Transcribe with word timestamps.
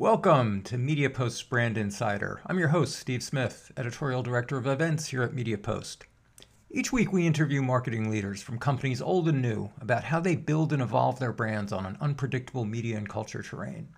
Welcome 0.00 0.62
to 0.62 0.78
MediaPost's 0.78 1.42
Brand 1.42 1.76
Insider. 1.76 2.40
I'm 2.46 2.58
your 2.58 2.68
host, 2.68 2.96
Steve 2.96 3.22
Smith, 3.22 3.70
Editorial 3.76 4.22
Director 4.22 4.56
of 4.56 4.66
Events 4.66 5.08
here 5.08 5.22
at 5.22 5.32
MediaPost. 5.32 6.04
Each 6.70 6.90
week, 6.90 7.12
we 7.12 7.26
interview 7.26 7.60
marketing 7.60 8.10
leaders 8.10 8.40
from 8.40 8.58
companies 8.58 9.02
old 9.02 9.28
and 9.28 9.42
new 9.42 9.68
about 9.78 10.04
how 10.04 10.18
they 10.18 10.36
build 10.36 10.72
and 10.72 10.80
evolve 10.80 11.18
their 11.18 11.34
brands 11.34 11.70
on 11.70 11.84
an 11.84 11.98
unpredictable 12.00 12.64
media 12.64 12.96
and 12.96 13.10
culture 13.10 13.42
terrain. 13.42 13.88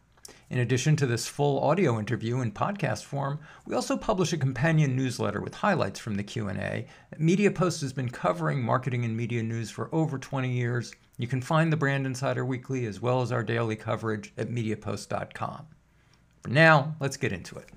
In 0.50 0.59
addition 0.59 0.96
to 0.96 1.06
this 1.06 1.28
full 1.28 1.60
audio 1.60 2.00
interview 2.00 2.41
in 2.41 2.50
podcast 2.50 3.05
form, 3.05 3.38
we 3.64 3.77
also 3.77 3.96
publish 3.96 4.32
a 4.32 4.37
companion 4.37 4.96
newsletter 4.96 5.41
with 5.41 5.55
highlights 5.55 6.00
from 6.00 6.16
the 6.16 6.24
Q&A. 6.24 6.84
MediaPost 7.16 7.80
has 7.80 7.92
been 7.92 8.10
covering 8.10 8.60
marketing 8.60 9.05
and 9.05 9.16
media 9.16 9.45
news 9.45 9.70
for 9.70 9.88
over 9.95 10.19
20 10.19 10.50
years. 10.50 10.92
You 11.16 11.28
can 11.28 11.41
find 11.41 11.73
the 11.73 11.77
Brand 11.77 12.06
Insider 12.06 12.45
Weekly 12.45 12.87
as 12.87 13.00
well 13.00 13.23
as 13.23 13.30
our 13.30 13.45
daily 13.45 13.77
coverage 13.77 14.32
at 14.37 14.48
mediapost.com. 14.48 15.69
For 16.42 16.51
now, 16.51 16.96
let's 17.01 17.16
get 17.16 17.32
into 17.32 17.56
it. 17.56 17.69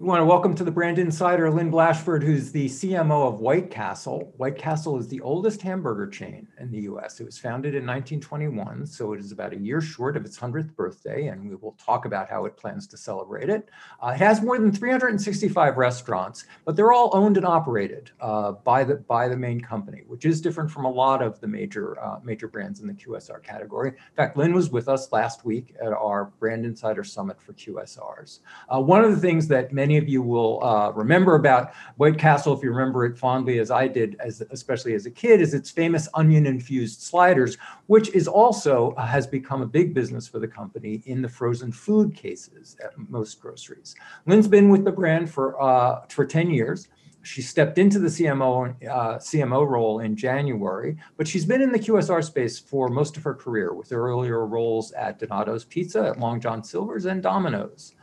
We 0.00 0.06
want 0.06 0.22
to 0.22 0.24
welcome 0.24 0.54
to 0.54 0.64
the 0.64 0.70
Brand 0.70 0.98
Insider 0.98 1.50
Lynn 1.50 1.70
Blashford, 1.70 2.22
who's 2.22 2.50
the 2.50 2.70
CMO 2.70 3.28
of 3.28 3.40
White 3.40 3.70
Castle. 3.70 4.32
White 4.38 4.56
Castle 4.56 4.98
is 4.98 5.08
the 5.08 5.20
oldest 5.20 5.60
hamburger 5.60 6.06
chain 6.06 6.48
in 6.58 6.70
the 6.70 6.80
US. 6.92 7.20
It 7.20 7.26
was 7.26 7.38
founded 7.38 7.74
in 7.74 7.86
1921, 7.86 8.86
so 8.86 9.12
it 9.12 9.20
is 9.20 9.30
about 9.30 9.52
a 9.52 9.58
year 9.58 9.82
short 9.82 10.16
of 10.16 10.24
its 10.24 10.38
100th 10.38 10.74
birthday, 10.74 11.26
and 11.26 11.46
we 11.46 11.54
will 11.54 11.72
talk 11.72 12.06
about 12.06 12.30
how 12.30 12.46
it 12.46 12.56
plans 12.56 12.86
to 12.86 12.96
celebrate 12.96 13.50
it. 13.50 13.68
Uh, 14.02 14.12
it 14.14 14.16
has 14.16 14.40
more 14.40 14.58
than 14.58 14.72
365 14.72 15.76
restaurants, 15.76 16.46
but 16.64 16.76
they're 16.76 16.94
all 16.94 17.10
owned 17.12 17.36
and 17.36 17.44
operated 17.44 18.10
uh, 18.22 18.52
by 18.52 18.82
the 18.82 18.94
by 18.94 19.28
the 19.28 19.36
main 19.36 19.60
company, 19.60 20.04
which 20.06 20.24
is 20.24 20.40
different 20.40 20.70
from 20.70 20.86
a 20.86 20.90
lot 20.90 21.20
of 21.20 21.38
the 21.40 21.46
major 21.46 22.00
uh, 22.02 22.18
major 22.24 22.48
brands 22.48 22.80
in 22.80 22.86
the 22.86 22.94
QSR 22.94 23.42
category. 23.42 23.90
In 23.90 24.16
fact, 24.16 24.38
Lynn 24.38 24.54
was 24.54 24.70
with 24.70 24.88
us 24.88 25.12
last 25.12 25.44
week 25.44 25.74
at 25.78 25.92
our 25.92 26.32
Brand 26.40 26.64
Insider 26.64 27.04
Summit 27.04 27.38
for 27.38 27.52
QSRs. 27.52 28.38
Uh, 28.74 28.80
one 28.80 29.04
of 29.04 29.10
the 29.10 29.20
things 29.20 29.46
that 29.48 29.74
many 29.74 29.89
many 29.90 29.98
of 29.98 30.08
you 30.08 30.22
will 30.22 30.62
uh, 30.62 30.92
remember 30.92 31.34
about 31.34 31.72
White 31.96 32.16
Castle, 32.16 32.56
if 32.56 32.62
you 32.62 32.70
remember 32.70 33.04
it 33.04 33.18
fondly 33.18 33.58
as 33.58 33.72
I 33.72 33.88
did, 33.88 34.14
as 34.20 34.40
especially 34.52 34.94
as 34.94 35.04
a 35.04 35.10
kid, 35.10 35.40
is 35.40 35.52
its 35.52 35.68
famous 35.68 36.08
onion-infused 36.14 37.00
sliders, 37.00 37.58
which 37.86 38.08
is 38.10 38.28
also 38.28 38.92
uh, 38.92 39.04
has 39.04 39.26
become 39.26 39.62
a 39.62 39.66
big 39.66 39.92
business 39.92 40.28
for 40.28 40.38
the 40.38 40.46
company 40.46 41.02
in 41.06 41.22
the 41.22 41.28
frozen 41.28 41.72
food 41.72 42.14
cases 42.14 42.76
at 42.84 42.92
most 43.10 43.40
groceries. 43.40 43.96
Lynn's 44.26 44.46
been 44.46 44.68
with 44.68 44.84
the 44.84 44.92
brand 44.92 45.28
for 45.28 45.60
uh, 45.60 46.02
for 46.08 46.24
10 46.24 46.50
years. 46.50 46.86
She 47.22 47.42
stepped 47.42 47.76
into 47.76 47.98
the 47.98 48.08
CMO 48.08 48.70
uh, 48.88 49.18
CMO 49.18 49.68
role 49.68 49.98
in 49.98 50.14
January, 50.14 50.96
but 51.16 51.26
she's 51.26 51.44
been 51.44 51.60
in 51.60 51.72
the 51.72 51.80
QSR 51.80 52.22
space 52.22 52.60
for 52.60 52.88
most 52.88 53.16
of 53.16 53.24
her 53.24 53.34
career, 53.34 53.74
with 53.74 53.92
earlier 53.92 54.46
roles 54.46 54.92
at 54.92 55.18
Donato's 55.18 55.64
Pizza, 55.64 56.10
at 56.10 56.20
Long 56.20 56.40
John 56.40 56.62
Silver's, 56.62 57.06
and 57.06 57.20
Domino's. 57.20 57.94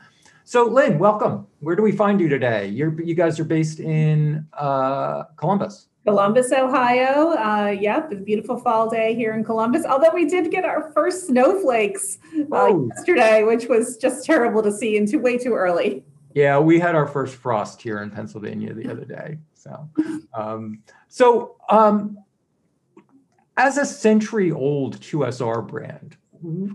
So, 0.47 0.63
Lynn, 0.63 0.97
welcome. 0.97 1.45
Where 1.59 1.75
do 1.75 1.83
we 1.83 1.91
find 1.91 2.21
you 2.21 2.29
today? 2.29 2.69
You're, 2.69 3.01
you 3.01 3.15
guys 3.15 3.37
are 3.37 3.43
based 3.43 3.81
in 3.81 4.47
uh, 4.53 5.23
Columbus. 5.35 5.89
Columbus, 6.05 6.53
Ohio. 6.53 7.31
Uh, 7.31 7.75
yep, 7.77 8.13
a 8.13 8.15
beautiful 8.15 8.57
fall 8.57 8.89
day 8.89 9.13
here 9.13 9.33
in 9.33 9.43
Columbus. 9.43 9.83
Although 9.83 10.11
we 10.13 10.23
did 10.23 10.49
get 10.49 10.63
our 10.63 10.89
first 10.93 11.27
snowflakes 11.27 12.19
uh, 12.53 12.73
yesterday, 12.95 13.43
which 13.43 13.67
was 13.67 13.97
just 13.97 14.23
terrible 14.23 14.63
to 14.63 14.71
see 14.71 14.95
and 14.95 15.05
too 15.05 15.19
way 15.19 15.37
too 15.37 15.53
early. 15.53 16.05
Yeah, 16.33 16.59
we 16.59 16.79
had 16.79 16.95
our 16.95 17.07
first 17.07 17.35
frost 17.35 17.81
here 17.81 18.01
in 18.01 18.09
Pennsylvania 18.09 18.73
the 18.73 18.89
other 18.89 19.03
day. 19.03 19.39
So, 19.53 19.89
um, 20.33 20.81
so 21.09 21.57
um, 21.67 22.19
as 23.57 23.77
a 23.77 23.85
century-old 23.85 25.01
QSR 25.01 25.67
brand, 25.67 26.15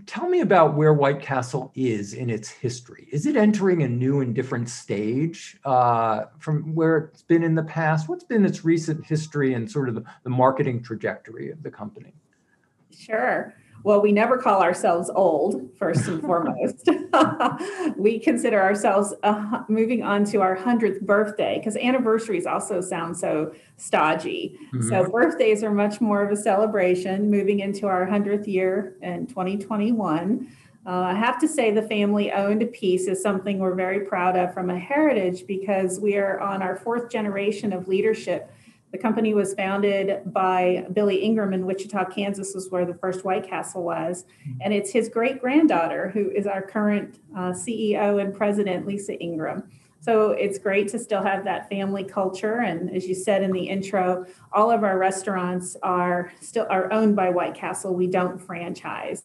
tell 0.06 0.28
me 0.28 0.40
about 0.40 0.74
where 0.74 0.92
White 0.92 1.20
Castle 1.20 1.72
is 1.74 2.14
in 2.14 2.30
its 2.30 2.48
history. 2.48 3.08
Is 3.12 3.26
it 3.26 3.36
entering 3.36 3.82
a 3.82 3.88
new 3.88 4.20
and 4.20 4.34
different 4.34 4.68
stage 4.68 5.58
uh, 5.64 6.24
from 6.38 6.74
where 6.74 6.96
it's 6.98 7.22
been 7.22 7.42
in 7.42 7.54
the 7.54 7.62
past? 7.62 8.08
What's 8.08 8.24
been 8.24 8.44
its 8.44 8.64
recent 8.64 9.04
history 9.04 9.54
and 9.54 9.70
sort 9.70 9.88
of 9.88 9.94
the, 9.94 10.04
the 10.24 10.30
marketing 10.30 10.82
trajectory 10.82 11.50
of 11.50 11.62
the 11.62 11.70
company? 11.70 12.14
Sure. 12.96 13.54
Well, 13.84 14.00
we 14.00 14.12
never 14.12 14.38
call 14.38 14.62
ourselves 14.62 15.10
old, 15.14 15.70
first 15.76 16.06
and 16.06 16.20
foremost. 16.22 16.88
we 17.96 18.18
consider 18.18 18.60
ourselves 18.60 19.12
uh, 19.22 19.62
moving 19.68 20.02
on 20.02 20.24
to 20.26 20.40
our 20.40 20.56
100th 20.56 21.00
birthday 21.00 21.58
because 21.58 21.76
anniversaries 21.76 22.46
also 22.46 22.80
sound 22.80 23.16
so 23.16 23.52
stodgy. 23.76 24.58
Mm-hmm. 24.72 24.88
So, 24.88 25.10
birthdays 25.10 25.64
are 25.64 25.72
much 25.72 26.00
more 26.00 26.22
of 26.22 26.30
a 26.30 26.36
celebration, 26.36 27.30
moving 27.30 27.60
into 27.60 27.86
our 27.86 28.06
100th 28.06 28.46
year 28.46 28.96
in 29.02 29.26
2021. 29.26 30.48
Uh, 30.84 30.90
I 30.90 31.14
have 31.14 31.38
to 31.40 31.48
say, 31.48 31.70
the 31.70 31.82
family 31.82 32.32
owned 32.32 32.72
piece 32.72 33.06
is 33.06 33.22
something 33.22 33.58
we're 33.58 33.74
very 33.74 34.00
proud 34.00 34.36
of 34.36 34.52
from 34.52 34.70
a 34.70 34.78
heritage 34.78 35.46
because 35.46 36.00
we 36.00 36.16
are 36.16 36.40
on 36.40 36.60
our 36.60 36.76
fourth 36.76 37.10
generation 37.10 37.72
of 37.72 37.86
leadership 37.86 38.52
the 38.92 38.98
company 38.98 39.32
was 39.32 39.54
founded 39.54 40.20
by 40.26 40.86
Billy 40.92 41.16
Ingram 41.16 41.54
in 41.54 41.64
Wichita, 41.66 42.04
Kansas, 42.10 42.54
is 42.54 42.70
where 42.70 42.84
the 42.84 42.94
first 42.94 43.24
White 43.24 43.48
Castle 43.48 43.82
was. 43.82 44.24
Mm-hmm. 44.24 44.58
And 44.60 44.74
it's 44.74 44.90
his 44.90 45.08
great 45.08 45.40
granddaughter 45.40 46.10
who 46.10 46.30
is 46.30 46.46
our 46.46 46.60
current 46.60 47.18
uh, 47.34 47.52
CEO 47.52 48.20
and 48.20 48.34
president, 48.34 48.86
Lisa 48.86 49.18
Ingram. 49.18 49.64
So 50.00 50.32
it's 50.32 50.58
great 50.58 50.88
to 50.88 50.98
still 50.98 51.22
have 51.22 51.44
that 51.44 51.70
family 51.70 52.04
culture. 52.04 52.60
And 52.60 52.94
as 52.94 53.06
you 53.06 53.14
said 53.14 53.42
in 53.42 53.52
the 53.52 53.62
intro, 53.62 54.26
all 54.52 54.70
of 54.70 54.84
our 54.84 54.98
restaurants 54.98 55.76
are 55.82 56.32
still 56.40 56.66
are 56.68 56.92
owned 56.92 57.16
by 57.16 57.30
White 57.30 57.54
Castle. 57.54 57.94
We 57.94 58.08
don't 58.08 58.36
franchise, 58.36 59.22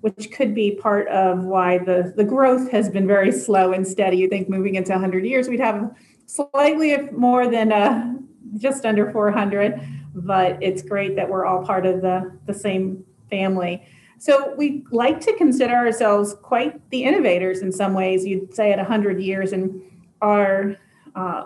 which 0.00 0.32
could 0.32 0.54
be 0.54 0.72
part 0.72 1.08
of 1.08 1.44
why 1.44 1.78
the, 1.78 2.12
the 2.14 2.24
growth 2.24 2.70
has 2.72 2.90
been 2.90 3.06
very 3.06 3.32
slow 3.32 3.72
and 3.72 3.86
steady. 3.86 4.18
You 4.18 4.28
think 4.28 4.48
moving 4.48 4.74
into 4.74 4.92
100 4.92 5.24
years, 5.24 5.48
we'd 5.48 5.60
have 5.60 5.96
slightly 6.26 6.96
more 7.12 7.48
than 7.48 7.72
a 7.72 8.17
just 8.56 8.84
under 8.84 9.10
400, 9.10 9.80
but 10.14 10.62
it's 10.62 10.82
great 10.82 11.16
that 11.16 11.28
we're 11.28 11.44
all 11.44 11.64
part 11.64 11.86
of 11.86 12.00
the, 12.00 12.38
the 12.46 12.54
same 12.54 13.04
family. 13.30 13.86
So 14.18 14.54
we 14.56 14.84
like 14.90 15.20
to 15.20 15.36
consider 15.36 15.74
ourselves 15.74 16.34
quite 16.42 16.90
the 16.90 17.04
innovators 17.04 17.60
in 17.60 17.70
some 17.70 17.94
ways. 17.94 18.26
You'd 18.26 18.54
say 18.54 18.72
at 18.72 18.78
100 18.78 19.20
years, 19.20 19.52
and 19.52 19.80
our 20.20 20.76
uh, 21.14 21.44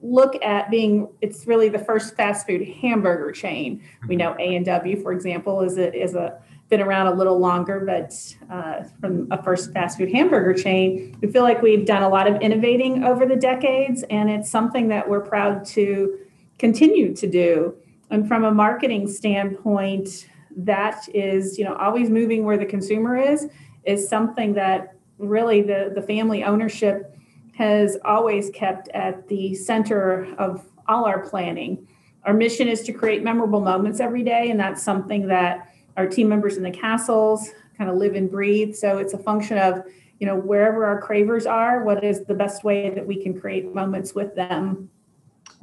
look 0.00 0.42
at 0.42 0.70
being 0.70 1.08
it's 1.20 1.46
really 1.46 1.68
the 1.68 1.78
first 1.78 2.16
fast 2.16 2.46
food 2.46 2.66
hamburger 2.66 3.30
chain. 3.32 3.82
We 4.08 4.16
know 4.16 4.34
A 4.38 4.56
and 4.56 4.64
W, 4.64 5.02
for 5.02 5.12
example, 5.12 5.60
is 5.60 5.76
a 5.76 5.92
is 5.94 6.14
a 6.14 6.40
been 6.70 6.80
around 6.80 7.08
a 7.08 7.14
little 7.14 7.38
longer, 7.38 7.80
but 7.80 8.14
uh, 8.50 8.84
from 9.00 9.28
a 9.30 9.42
first 9.42 9.72
fast 9.72 9.98
food 9.98 10.10
hamburger 10.10 10.54
chain, 10.54 11.16
we 11.20 11.30
feel 11.30 11.42
like 11.42 11.60
we've 11.60 11.84
done 11.84 12.02
a 12.02 12.08
lot 12.08 12.26
of 12.26 12.40
innovating 12.40 13.04
over 13.04 13.26
the 13.26 13.36
decades, 13.36 14.02
and 14.04 14.30
it's 14.30 14.50
something 14.50 14.88
that 14.88 15.08
we're 15.08 15.20
proud 15.20 15.64
to 15.66 16.18
continue 16.58 17.14
to 17.14 17.26
do. 17.26 17.74
And 18.10 18.28
from 18.28 18.44
a 18.44 18.50
marketing 18.50 19.08
standpoint, 19.08 20.28
that 20.56 21.08
is, 21.12 21.58
you 21.58 21.64
know, 21.64 21.74
always 21.76 22.10
moving 22.10 22.44
where 22.44 22.56
the 22.56 22.66
consumer 22.66 23.16
is, 23.16 23.48
is 23.84 24.08
something 24.08 24.54
that 24.54 24.94
really 25.18 25.62
the, 25.62 25.92
the 25.94 26.02
family 26.02 26.44
ownership 26.44 27.16
has 27.56 27.96
always 28.04 28.50
kept 28.50 28.88
at 28.88 29.26
the 29.28 29.54
center 29.54 30.32
of 30.38 30.64
all 30.88 31.04
our 31.04 31.20
planning. 31.28 31.86
Our 32.24 32.34
mission 32.34 32.68
is 32.68 32.82
to 32.82 32.92
create 32.92 33.22
memorable 33.22 33.60
moments 33.60 34.00
every 34.00 34.22
day, 34.22 34.50
and 34.50 34.58
that's 34.58 34.82
something 34.82 35.26
that 35.28 35.70
our 35.96 36.06
team 36.06 36.28
members 36.28 36.56
in 36.56 36.62
the 36.62 36.70
castles 36.70 37.50
kind 37.76 37.90
of 37.90 37.96
live 37.96 38.14
and 38.14 38.30
breathe. 38.30 38.74
So 38.74 38.98
it's 38.98 39.12
a 39.12 39.18
function 39.18 39.58
of, 39.58 39.84
you 40.18 40.26
know, 40.26 40.36
wherever 40.36 40.84
our 40.84 41.00
cravers 41.00 41.46
are, 41.46 41.84
what 41.84 42.02
is 42.02 42.24
the 42.24 42.34
best 42.34 42.64
way 42.64 42.90
that 42.90 43.06
we 43.06 43.22
can 43.22 43.38
create 43.38 43.72
moments 43.74 44.14
with 44.14 44.34
them 44.34 44.90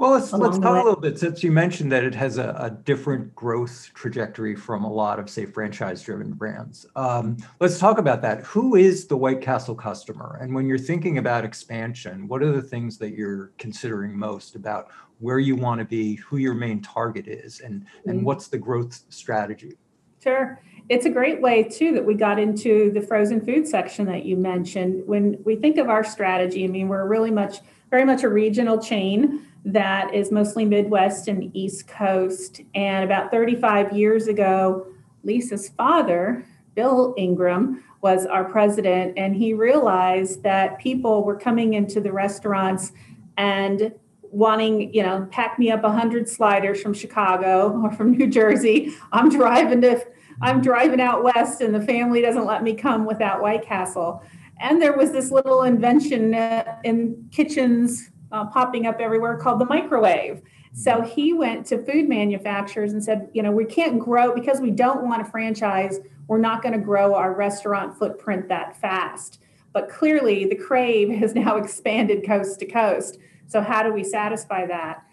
well, 0.02 0.14
let's 0.14 0.34
let's 0.34 0.58
talk 0.58 0.82
a 0.82 0.84
little 0.84 1.00
bit 1.00 1.20
since 1.20 1.44
you 1.44 1.52
mentioned 1.52 1.92
that 1.92 2.04
it 2.04 2.16
has 2.16 2.40
a, 2.40 2.56
a 2.58 2.72
different 2.72 3.36
growth 3.36 3.92
trajectory 3.94 4.56
from 4.56 4.84
a 4.84 4.92
lot 4.92 5.20
of 5.20 5.30
say 5.30 5.46
franchise-driven 5.46 6.34
brands. 6.34 6.88
Um, 6.96 7.38
let's 7.60 7.78
talk 7.78 8.00
about 8.00 8.24
that. 8.24 8.42
Who 8.42 8.76
is 8.76 9.06
the 9.06 9.16
White 9.16 9.42
Castle 9.42 9.76
customer? 9.76 10.40
And 10.42 10.56
when 10.56 10.66
you're 10.66 10.80
thinking 10.80 11.20
about 11.20 11.46
expansion, 11.46 12.28
what 12.28 12.42
are 12.42 12.52
the 12.52 12.64
things 12.64 12.98
that 12.98 13.12
you're 13.12 13.52
considering 13.60 14.18
most 14.18 14.56
about 14.56 14.88
where 15.20 15.38
you 15.38 15.56
want 15.56 15.78
to 15.78 15.86
be, 15.86 16.16
who 16.16 16.38
your 16.38 16.56
main 16.56 16.82
target 16.82 17.28
is, 17.28 17.60
and 17.60 17.86
and 18.08 18.16
mm-hmm. 18.16 18.26
what's 18.26 18.48
the 18.48 18.58
growth 18.58 19.04
strategy? 19.10 19.78
Sure. 20.24 20.60
It's 20.90 21.06
a 21.06 21.12
great 21.12 21.42
way 21.42 21.62
too 21.62 21.94
that 21.94 22.04
we 22.04 22.16
got 22.16 22.40
into 22.40 22.92
the 22.92 23.02
frozen 23.02 23.40
food 23.40 23.68
section 23.68 24.08
that 24.08 24.26
you 24.26 24.36
mentioned. 24.36 25.06
When 25.06 25.38
we 25.46 25.58
think 25.58 25.78
of 25.78 25.90
our 25.90 26.04
strategy, 26.04 26.64
I 26.64 26.68
mean, 26.68 26.88
we're 26.88 27.08
really 27.08 27.30
much 27.30 27.60
very 27.92 28.06
much 28.06 28.24
a 28.24 28.30
regional 28.30 28.82
chain 28.82 29.46
that 29.66 30.14
is 30.14 30.32
mostly 30.32 30.66
Midwest 30.66 31.28
and 31.28 31.56
East 31.56 31.88
Coast. 31.88 32.62
And 32.74 33.04
about 33.04 33.32
35 33.32 33.92
years 33.94 34.28
ago, 34.28 34.88
Lisa's 35.24 35.70
father, 35.70 36.46
Bill 36.76 37.14
Ingram, 37.18 37.84
was 38.02 38.26
our 38.26 38.44
president, 38.46 39.14
and 39.18 39.36
he 39.36 39.54
realized 39.54 40.42
that 40.42 40.80
people 40.80 41.24
were 41.24 41.38
coming 41.38 41.76
into 41.76 42.02
the 42.02 42.12
restaurants 42.12 42.92
and 43.38 43.94
wanting, 44.24 44.94
you 44.94 45.04
know, 45.04 45.28
pack 45.32 45.60
me 45.60 45.70
up 45.70 45.84
100 45.84 46.28
sliders 46.28 46.82
from 46.82 46.94
Chicago 46.94 47.80
or 47.84 47.92
from 47.92 48.12
New 48.12 48.28
Jersey. 48.28 48.94
I'm 49.12 49.30
driving 49.30 49.82
to 49.82 50.04
I'm 50.42 50.62
driving 50.62 51.00
out 51.00 51.24
west 51.24 51.62
and 51.62 51.76
the 51.76 51.82
family 51.82 52.22
doesn't 52.22 52.46
let 52.46 52.64
me 52.64 52.74
come 52.74 53.06
without 53.06 53.44
White 53.44 53.64
Castle. 53.64 54.24
And 54.60 54.82
there 54.82 54.94
was 54.94 55.12
this 55.12 55.30
little 55.30 55.64
invention 55.64 56.34
uh, 56.34 56.78
in 56.84 57.28
kitchens 57.32 58.10
uh, 58.32 58.46
popping 58.46 58.88
up 58.88 59.00
everywhere 59.00 59.38
called 59.38 59.60
the 59.60 59.66
microwave. 59.66 60.42
So 60.74 61.02
he 61.02 61.34
went 61.34 61.66
to 61.68 61.84
food 61.84 62.08
manufacturers 62.08 62.94
and 62.94 63.04
said, 63.04 63.30
you 63.34 63.44
know, 63.44 63.52
we 63.52 63.66
can't 63.66 64.00
grow 64.00 64.34
because 64.34 64.62
we 64.62 64.72
don't 64.72 65.04
want 65.04 65.22
a 65.22 65.26
franchise. 65.26 66.00
We're 66.28 66.40
not 66.40 66.62
going 66.62 66.74
to 66.74 66.80
grow 66.80 67.14
our 67.14 67.34
restaurant 67.34 67.98
footprint 67.98 68.48
that 68.48 68.78
fast. 68.78 69.42
But 69.74 69.90
clearly, 69.90 70.46
the 70.46 70.56
crave 70.56 71.10
has 71.20 71.36
now 71.36 71.58
expanded 71.58 72.26
coast 72.26 72.60
to 72.60 72.66
coast. 72.66 73.18
So, 73.48 73.62
how 73.62 73.84
do 73.84 73.92
we 73.92 74.04
satisfy 74.04 74.66
that? 74.68 75.04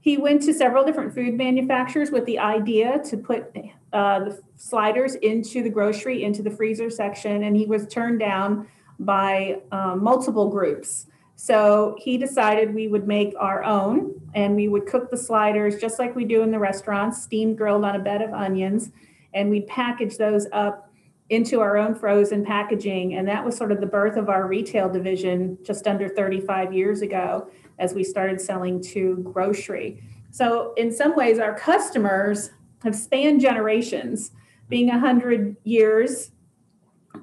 He 0.00 0.16
went 0.16 0.42
to 0.42 0.54
several 0.54 0.84
different 0.84 1.14
food 1.14 1.34
manufacturers 1.34 2.10
with 2.10 2.24
the 2.24 2.38
idea 2.38 3.00
to 3.06 3.16
put 3.16 3.54
uh, 3.92 4.20
the 4.20 4.40
sliders 4.56 5.16
into 5.16 5.62
the 5.62 5.70
grocery, 5.70 6.22
into 6.22 6.42
the 6.42 6.50
freezer 6.50 6.88
section, 6.88 7.42
and 7.42 7.56
he 7.56 7.66
was 7.66 7.86
turned 7.88 8.20
down 8.20 8.68
by 9.00 9.60
um, 9.72 10.02
multiple 10.02 10.48
groups. 10.48 11.06
So 11.40 11.94
he 12.00 12.18
decided 12.18 12.74
we 12.74 12.88
would 12.88 13.06
make 13.06 13.32
our 13.38 13.62
own 13.62 14.20
and 14.34 14.56
we 14.56 14.66
would 14.66 14.86
cook 14.86 15.08
the 15.08 15.16
sliders 15.16 15.80
just 15.80 16.00
like 16.00 16.16
we 16.16 16.24
do 16.24 16.42
in 16.42 16.50
the 16.50 16.58
restaurants, 16.58 17.22
steamed 17.22 17.56
grilled 17.56 17.84
on 17.84 17.94
a 17.94 18.00
bed 18.00 18.22
of 18.22 18.32
onions, 18.32 18.90
and 19.32 19.48
we'd 19.48 19.68
package 19.68 20.16
those 20.16 20.48
up 20.50 20.92
into 21.30 21.60
our 21.60 21.76
own 21.76 21.94
frozen 21.94 22.44
packaging. 22.44 23.14
And 23.14 23.28
that 23.28 23.44
was 23.44 23.56
sort 23.56 23.70
of 23.70 23.80
the 23.80 23.86
birth 23.86 24.16
of 24.16 24.28
our 24.28 24.48
retail 24.48 24.88
division 24.88 25.56
just 25.62 25.86
under 25.86 26.08
35 26.08 26.72
years 26.72 27.02
ago 27.02 27.48
as 27.78 27.94
we 27.94 28.02
started 28.02 28.40
selling 28.40 28.82
to 28.82 29.18
grocery. 29.32 30.02
So, 30.32 30.74
in 30.76 30.92
some 30.92 31.14
ways, 31.14 31.38
our 31.38 31.56
customers 31.56 32.50
have 32.82 32.96
spanned 32.96 33.40
generations, 33.40 34.32
being 34.68 34.88
100 34.88 35.56
years 35.62 36.32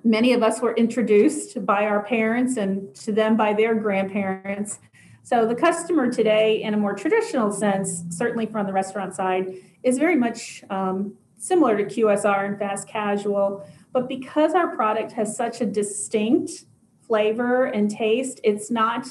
many 0.06 0.34
of 0.34 0.44
us 0.44 0.62
were 0.62 0.74
introduced 0.76 1.66
by 1.66 1.86
our 1.86 2.04
parents 2.04 2.58
and 2.58 2.94
to 2.96 3.12
them 3.12 3.36
by 3.36 3.54
their 3.54 3.74
grandparents. 3.74 4.80
So 5.24 5.48
the 5.48 5.56
customer 5.56 6.12
today, 6.12 6.62
in 6.62 6.76
a 6.76 6.78
more 6.78 6.94
traditional 6.94 7.52
sense, 7.52 8.04
certainly 8.10 8.46
from 8.46 8.68
the 8.68 8.72
restaurant 8.72 9.16
side, 9.16 9.56
is 9.82 9.98
very 9.98 10.16
much 10.16 10.64
um, 10.70 11.16
similar 11.38 11.76
to 11.76 11.84
QSR 11.84 12.46
and 12.46 12.60
fast 12.60 12.88
casual. 12.88 13.68
But 13.92 14.08
because 14.08 14.54
our 14.54 14.76
product 14.76 15.12
has 15.14 15.36
such 15.36 15.62
a 15.62 15.66
distinct 15.66 16.66
flavor 17.02 17.66
and 17.66 17.90
taste, 17.90 18.40
it's 18.44 18.70
not 18.70 19.08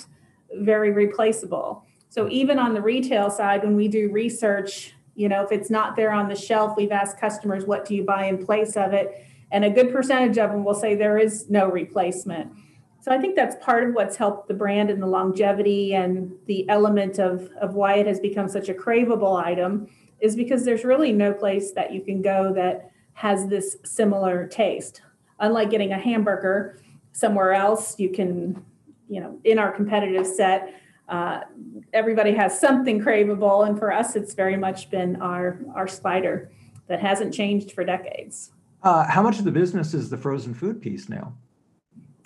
very 0.52 0.93
replaceable. 0.93 1.85
So 2.08 2.29
even 2.29 2.61
on 2.61 2.73
the 2.73 2.81
retail 2.81 3.31
side, 3.31 3.64
when 3.64 3.75
we 3.75 3.88
do 3.88 4.12
research, 4.12 4.94
you 5.17 5.29
know, 5.29 5.43
if 5.43 5.50
it's 5.50 5.70
not 5.70 5.96
there 5.96 6.12
on 6.12 6.29
the 6.29 6.37
shelf, 6.37 6.76
we've 6.76 6.93
asked 6.93 7.19
customers, 7.19 7.67
what 7.67 7.85
do 7.85 7.96
you 7.96 8.05
buy 8.05 8.26
in 8.26 8.44
place 8.44 8.76
of 8.76 8.93
it? 8.93 9.26
And 9.55 9.65
a 9.65 9.71
good 9.71 9.93
percentage 9.93 10.37
of 10.37 10.51
them 10.51 10.65
will 10.65 10.75
say 10.75 10.97
there 10.97 11.17
is 11.17 11.49
no 11.49 11.69
replacement. 11.71 12.51
So 13.01 13.12
I 13.12 13.19
think 13.19 13.37
that's 13.37 13.55
part 13.65 13.89
of 13.89 13.95
what's 13.95 14.17
helped 14.17 14.49
the 14.49 14.55
brand 14.55 14.91
and 14.91 15.01
the 15.01 15.06
longevity 15.06 15.95
and 15.95 16.33
the 16.47 16.69
element 16.69 17.21
of, 17.21 17.51
of 17.61 17.75
why 17.75 17.95
it 17.95 18.06
has 18.09 18.19
become 18.19 18.49
such 18.49 18.69
a 18.69 18.75
craveable 18.75 19.41
item 19.41 19.87
is 20.19 20.35
because 20.35 20.65
there's 20.65 20.85
really 20.85 21.12
no 21.12 21.33
place 21.33 21.71
that 21.71 21.93
you 21.93 22.01
can 22.01 22.21
go 22.21 22.53
that 22.53 22.91
has 23.12 23.47
this 23.47 23.77
similar 23.85 24.49
taste. 24.49 25.03
Unlike 25.39 25.71
getting 25.71 25.93
a 25.93 25.99
hamburger 25.99 26.81
somewhere 27.12 27.53
else, 27.53 27.97
you 28.01 28.09
can, 28.09 28.61
you 29.09 29.21
know, 29.21 29.39
in 29.45 29.61
our 29.61 29.71
competitive 29.71 30.27
set, 30.27 30.75
uh, 31.09 31.43
everybody 31.93 32.33
has 32.33 32.59
something 32.59 33.01
craveable. 33.01 33.69
And 33.69 33.79
for 33.79 33.93
us, 33.93 34.17
it's 34.17 34.35
very 34.35 34.56
much 34.56 34.91
been 34.91 35.15
our, 35.23 35.61
our 35.77 35.87
slider 35.87 36.51
that 36.89 36.99
hasn't 36.99 37.33
changed 37.33 37.71
for 37.71 37.85
decades. 37.85 38.51
Uh, 38.85 39.05
how 39.09 39.23
much 39.23 39.39
of 39.39 39.45
the 39.45 39.51
business 39.51 39.95
is 39.95 40.11
the 40.11 40.17
frozen 40.17 40.55
food 40.55 40.81
piece 40.81 41.09
now? 41.09 41.35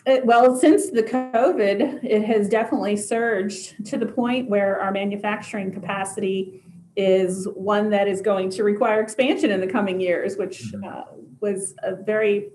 It, 0.05 0.27
well, 0.27 0.57
since 0.57 0.91
the 0.91 1.03
COVID, 1.03 2.03
it 2.03 2.25
has 2.25 2.49
definitely 2.49 2.97
surged 2.97 3.87
to 3.87 3.97
the 3.97 4.07
point 4.07 4.51
where 4.51 4.81
our 4.81 4.91
manufacturing 4.91 5.73
capacity 5.73 6.63
is 6.97 7.47
one 7.55 7.91
that 7.91 8.09
is 8.09 8.21
going 8.21 8.51
to 8.51 8.65
require 8.65 9.01
expansion 9.01 9.53
in 9.53 9.61
the 9.61 9.69
coming 9.69 10.01
years, 10.01 10.37
which 10.37 10.73
mm-hmm. 10.73 10.85
uh, 10.85 11.03
was 11.41 11.75
a 11.85 11.95
very 11.95 12.51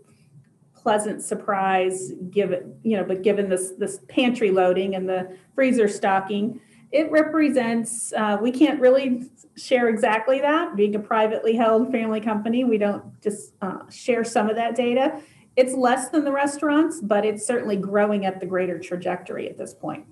pleasant 0.75 1.23
surprise 1.23 2.11
given 2.29 2.75
you 2.83 2.97
know 2.97 3.05
but 3.05 3.21
given 3.21 3.47
this 3.47 3.71
this 3.77 3.99
pantry 4.09 4.51
loading 4.51 4.95
and 4.95 5.07
the 5.07 5.33
freezer 5.55 5.87
stocking 5.87 6.59
it 6.93 7.11
represents 7.11 8.13
uh, 8.13 8.37
we 8.39 8.51
can't 8.51 8.79
really 8.79 9.23
share 9.57 9.89
exactly 9.89 10.39
that. 10.39 10.75
Being 10.75 10.95
a 10.95 10.99
privately 10.99 11.55
held 11.55 11.91
family 11.91 12.21
company, 12.21 12.63
we 12.63 12.77
don't 12.77 13.19
just 13.21 13.53
uh, 13.61 13.89
share 13.89 14.23
some 14.23 14.47
of 14.49 14.55
that 14.55 14.75
data. 14.75 15.19
It's 15.55 15.73
less 15.73 16.09
than 16.09 16.23
the 16.23 16.31
restaurants, 16.31 17.01
but 17.01 17.25
it's 17.25 17.45
certainly 17.45 17.75
growing 17.75 18.25
at 18.25 18.39
the 18.39 18.45
greater 18.45 18.79
trajectory 18.79 19.49
at 19.49 19.57
this 19.57 19.73
point. 19.73 20.05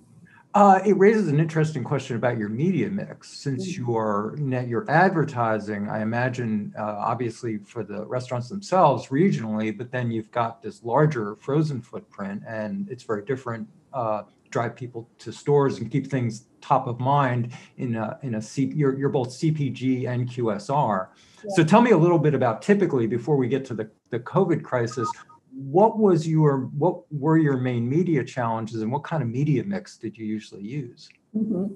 Uh, 0.54 0.82
it 0.86 0.98
raises 0.98 1.30
an 1.30 1.40
interesting 1.40 1.84
question 1.84 2.18
about 2.18 2.38
your 2.38 2.50
media 2.50 2.90
mix. 2.90 3.30
Since 3.30 3.70
mm-hmm. 3.70 3.90
you're 3.90 4.36
you're 4.68 4.90
advertising, 4.90 5.88
I 5.88 6.02
imagine 6.02 6.74
uh, 6.78 6.96
obviously 6.98 7.60
for 7.60 7.84
the 7.84 8.06
restaurants 8.06 8.50
themselves 8.50 9.08
regionally, 9.08 9.76
but 9.76 9.92
then 9.92 10.12
you've 10.12 10.32
got 10.32 10.62
this 10.62 10.84
larger 10.84 11.36
frozen 11.38 11.82
footprint, 11.82 12.44
and 12.46 12.90
it's 12.90 13.04
very 13.04 13.24
different 13.24 13.68
uh, 13.94 14.24
drive 14.52 14.76
people 14.76 15.10
to 15.20 15.32
stores 15.32 15.80
and 15.80 15.90
keep 15.90 16.08
things 16.08 16.46
top 16.62 16.88
of 16.88 17.00
mind 17.00 17.54
in 17.78 17.96
a 17.96 18.20
in 18.22 18.36
a 18.36 18.42
C, 18.42 18.72
you're, 18.76 18.98
you're 18.98 19.10
both 19.10 19.30
CPG 19.30 20.08
and 20.08 20.30
QSR. 20.30 21.08
Yeah. 21.44 21.50
So 21.56 21.64
tell 21.64 21.82
me 21.82 21.92
a 21.92 21.98
little 21.98 22.20
bit 22.20 22.36
about 22.36 22.62
typically 22.62 23.08
before 23.08 23.36
we 23.36 23.48
get 23.48 23.66
to 23.66 23.74
the, 23.74 23.90
the 24.10 24.20
COVID 24.20 24.64
crisis, 24.64 25.10
what 25.54 25.98
was 25.98 26.28
your 26.28 26.70
what 26.78 27.12
were 27.12 27.38
your 27.38 27.58
main 27.58 27.90
media 27.90 28.24
challenges 28.24 28.82
and 28.82 28.92
what 28.92 29.04
kind 29.04 29.24
of 29.24 29.30
media 29.30 29.64
mix 29.64 29.98
did 29.98 30.18
you 30.18 30.26
usually 30.26 30.64
use? 30.64 31.10
Mm-hmm. 31.36 31.74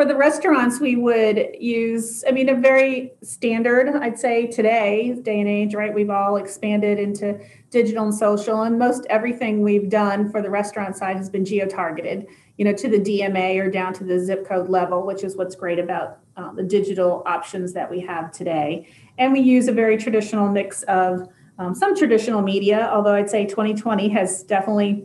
For 0.00 0.06
the 0.06 0.16
restaurants, 0.16 0.80
we 0.80 0.96
would 0.96 1.56
use, 1.60 2.24
I 2.26 2.30
mean, 2.30 2.48
a 2.48 2.54
very 2.54 3.12
standard, 3.22 3.94
I'd 3.94 4.18
say 4.18 4.46
today, 4.46 5.14
day 5.20 5.40
and 5.40 5.46
age, 5.46 5.74
right? 5.74 5.92
We've 5.92 6.08
all 6.08 6.36
expanded 6.36 6.98
into 6.98 7.38
digital 7.68 8.04
and 8.04 8.14
social, 8.14 8.62
and 8.62 8.78
most 8.78 9.04
everything 9.10 9.60
we've 9.60 9.90
done 9.90 10.30
for 10.30 10.40
the 10.40 10.48
restaurant 10.48 10.96
side 10.96 11.18
has 11.18 11.28
been 11.28 11.44
geo 11.44 11.66
targeted, 11.66 12.26
you 12.56 12.64
know, 12.64 12.72
to 12.72 12.88
the 12.88 12.98
DMA 12.98 13.60
or 13.60 13.70
down 13.70 13.92
to 13.92 14.04
the 14.04 14.18
zip 14.18 14.48
code 14.48 14.70
level, 14.70 15.04
which 15.04 15.22
is 15.22 15.36
what's 15.36 15.54
great 15.54 15.78
about 15.78 16.20
uh, 16.38 16.50
the 16.54 16.62
digital 16.62 17.22
options 17.26 17.74
that 17.74 17.90
we 17.90 18.00
have 18.00 18.32
today. 18.32 18.88
And 19.18 19.34
we 19.34 19.40
use 19.40 19.68
a 19.68 19.72
very 19.72 19.98
traditional 19.98 20.48
mix 20.48 20.82
of 20.84 21.28
um, 21.58 21.74
some 21.74 21.94
traditional 21.94 22.40
media, 22.40 22.88
although 22.90 23.16
I'd 23.16 23.28
say 23.28 23.44
2020 23.44 24.08
has 24.08 24.44
definitely 24.44 25.04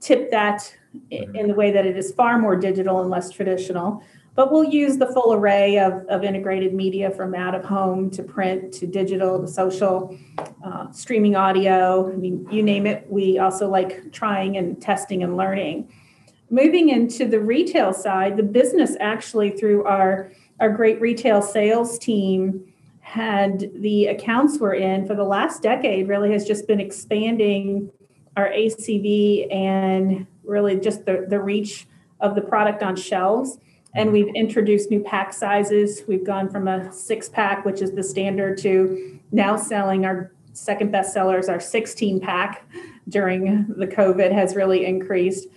tipped 0.00 0.32
that 0.32 0.74
mm-hmm. 1.12 1.36
in 1.36 1.46
the 1.46 1.54
way 1.54 1.70
that 1.70 1.86
it 1.86 1.96
is 1.96 2.10
far 2.10 2.40
more 2.40 2.56
digital 2.56 3.00
and 3.00 3.08
less 3.08 3.30
traditional. 3.30 4.02
But 4.34 4.50
we'll 4.50 4.64
use 4.64 4.96
the 4.96 5.06
full 5.06 5.34
array 5.34 5.78
of, 5.78 6.06
of 6.08 6.24
integrated 6.24 6.72
media 6.72 7.10
from 7.10 7.34
out 7.34 7.54
of 7.54 7.64
home 7.64 8.10
to 8.10 8.22
print 8.22 8.72
to 8.74 8.86
digital 8.86 9.40
to 9.40 9.46
social, 9.46 10.16
uh, 10.64 10.90
streaming 10.90 11.36
audio. 11.36 12.10
I 12.10 12.16
mean, 12.16 12.46
you 12.50 12.62
name 12.62 12.86
it. 12.86 13.06
We 13.10 13.38
also 13.38 13.68
like 13.68 14.10
trying 14.10 14.56
and 14.56 14.80
testing 14.80 15.22
and 15.22 15.36
learning. 15.36 15.92
Moving 16.48 16.88
into 16.88 17.26
the 17.26 17.40
retail 17.40 17.92
side, 17.92 18.38
the 18.38 18.42
business 18.42 18.96
actually 19.00 19.50
through 19.50 19.84
our, 19.84 20.32
our 20.60 20.70
great 20.70 21.00
retail 21.00 21.42
sales 21.42 21.98
team 21.98 22.72
had 23.00 23.70
the 23.82 24.06
accounts 24.06 24.58
we're 24.58 24.74
in 24.74 25.06
for 25.06 25.14
the 25.14 25.24
last 25.24 25.62
decade 25.62 26.08
really 26.08 26.32
has 26.32 26.46
just 26.46 26.66
been 26.66 26.80
expanding 26.80 27.90
our 28.36 28.48
ACV 28.48 29.52
and 29.52 30.26
really 30.44 30.78
just 30.80 31.04
the, 31.04 31.26
the 31.28 31.38
reach 31.38 31.86
of 32.20 32.34
the 32.34 32.40
product 32.40 32.82
on 32.82 32.96
shelves 32.96 33.58
and 33.94 34.12
we've 34.12 34.34
introduced 34.34 34.90
new 34.90 35.00
pack 35.00 35.32
sizes. 35.32 36.02
We've 36.08 36.24
gone 36.24 36.48
from 36.48 36.66
a 36.68 36.90
six 36.92 37.28
pack, 37.28 37.64
which 37.64 37.82
is 37.82 37.92
the 37.92 38.02
standard, 38.02 38.58
to 38.58 39.20
now 39.32 39.56
selling 39.56 40.04
our 40.06 40.32
second 40.54 40.92
best 40.92 41.12
sellers, 41.12 41.48
our 41.48 41.60
16 41.60 42.20
pack 42.20 42.66
during 43.08 43.66
the 43.76 43.86
COVID 43.86 44.32
has 44.32 44.54
really 44.56 44.84
increased. 44.84 45.48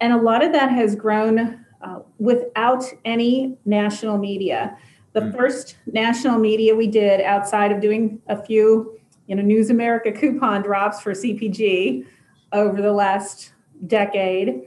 And 0.00 0.12
a 0.12 0.16
lot 0.16 0.44
of 0.44 0.52
that 0.52 0.70
has 0.70 0.96
grown 0.96 1.64
uh, 1.82 2.00
without 2.18 2.84
any 3.04 3.56
national 3.64 4.18
media. 4.18 4.76
The 5.12 5.20
mm. 5.20 5.36
first 5.36 5.76
national 5.86 6.38
media 6.38 6.74
we 6.74 6.88
did 6.88 7.20
outside 7.20 7.70
of 7.70 7.80
doing 7.80 8.20
a 8.28 8.42
few, 8.42 8.98
you 9.26 9.36
know, 9.36 9.42
News 9.42 9.70
America 9.70 10.10
coupon 10.10 10.62
drops 10.62 11.00
for 11.00 11.12
CPG 11.12 12.06
over 12.52 12.80
the 12.80 12.92
last 12.92 13.52
decade 13.86 14.62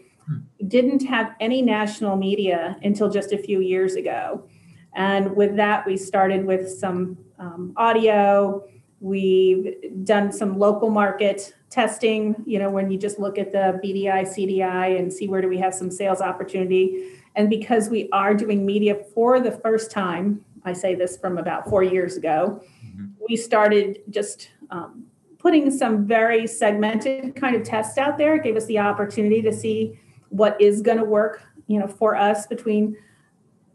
didn't 0.68 1.04
have 1.06 1.34
any 1.40 1.62
national 1.62 2.18
media 2.18 2.78
until 2.84 3.10
just 3.10 3.32
a 3.32 3.38
few 3.38 3.62
years 3.62 3.96
ago. 3.96 4.48
And 4.96 5.36
with 5.36 5.56
that, 5.58 5.86
we 5.86 5.96
started 5.98 6.46
with 6.46 6.70
some 6.70 7.18
um, 7.40 7.74
audio. 7.78 8.68
We've 9.00 9.76
done 10.04 10.32
some 10.32 10.58
local 10.58 10.90
market 10.90 11.54
testing, 11.70 12.36
you 12.46 12.58
know, 12.60 12.70
when 12.70 12.90
you 12.90 12.98
just 12.98 13.20
look 13.20 13.38
at 13.38 13.52
the 13.52 13.80
BDI, 13.84 14.24
CDI 14.24 15.00
and 15.00 15.12
see 15.12 15.28
where 15.28 15.42
do 15.42 15.48
we 15.48 15.58
have 15.60 15.74
some 15.74 15.92
sales 15.92 16.22
opportunity. 16.22 17.12
And 17.36 17.50
because 17.50 17.90
we 17.90 18.10
are 18.12 18.34
doing 18.34 18.66
media 18.66 18.96
for 19.14 19.40
the 19.40 19.52
first 19.52 19.92
time, 19.92 20.44
I 20.64 20.74
say 20.74 20.96
this 20.96 21.18
from 21.18 21.38
about 21.38 21.70
four 21.70 21.84
years 21.84 22.18
ago, 22.18 22.62
mm-hmm. 22.86 23.06
we 23.30 23.36
started 23.36 24.00
just 24.10 24.50
um, 24.72 25.06
putting 25.38 25.70
some 25.70 26.08
very 26.08 26.48
segmented 26.48 27.36
kind 27.36 27.56
of 27.56 27.64
tests 27.64 27.98
out 27.98 28.18
there. 28.18 28.36
It 28.36 28.44
gave 28.44 28.56
us 28.56 28.66
the 28.66 28.80
opportunity 28.80 29.42
to 29.44 29.54
see 29.54 30.00
what 30.30 30.60
is 30.60 30.82
going 30.82 30.98
to 30.98 31.04
work, 31.04 31.44
you 31.68 31.80
know, 31.80 31.88
for 31.88 32.16
us 32.16 32.48
between 32.48 32.98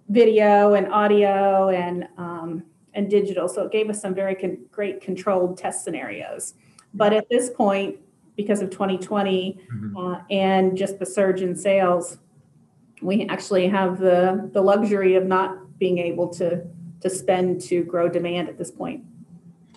video 0.08 0.74
and 0.74 0.92
audio 0.92 1.68
and 1.70 2.06
um, 2.18 2.64
and 2.94 3.10
digital. 3.10 3.48
So 3.48 3.64
it 3.64 3.72
gave 3.72 3.88
us 3.88 4.00
some 4.00 4.14
very 4.14 4.34
con- 4.34 4.58
great 4.70 5.00
controlled 5.00 5.56
test 5.56 5.84
scenarios. 5.84 6.54
But 6.94 7.12
at 7.12 7.28
this 7.30 7.48
point, 7.50 7.96
because 8.36 8.60
of 8.60 8.70
2020 8.70 9.58
mm-hmm. 9.72 9.96
uh, 9.96 10.20
and 10.30 10.76
just 10.76 10.98
the 10.98 11.06
surge 11.06 11.40
in 11.40 11.56
sales, 11.56 12.18
we 13.00 13.26
actually 13.26 13.68
have 13.68 13.98
the 13.98 14.50
the 14.52 14.62
luxury 14.62 15.14
of 15.16 15.26
not 15.26 15.78
being 15.78 15.98
able 15.98 16.28
to 16.28 16.64
to 17.00 17.10
spend 17.10 17.60
to 17.60 17.82
grow 17.84 18.08
demand 18.08 18.48
at 18.48 18.58
this 18.58 18.70
point. 18.70 19.04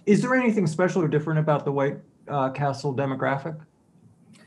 Is 0.06 0.22
there 0.22 0.36
anything 0.36 0.68
special 0.68 1.02
or 1.02 1.08
different 1.08 1.40
about 1.40 1.66
the 1.66 1.72
White 1.72 1.98
uh, 2.28 2.52
Castle 2.52 2.94
demographic? 2.94 3.60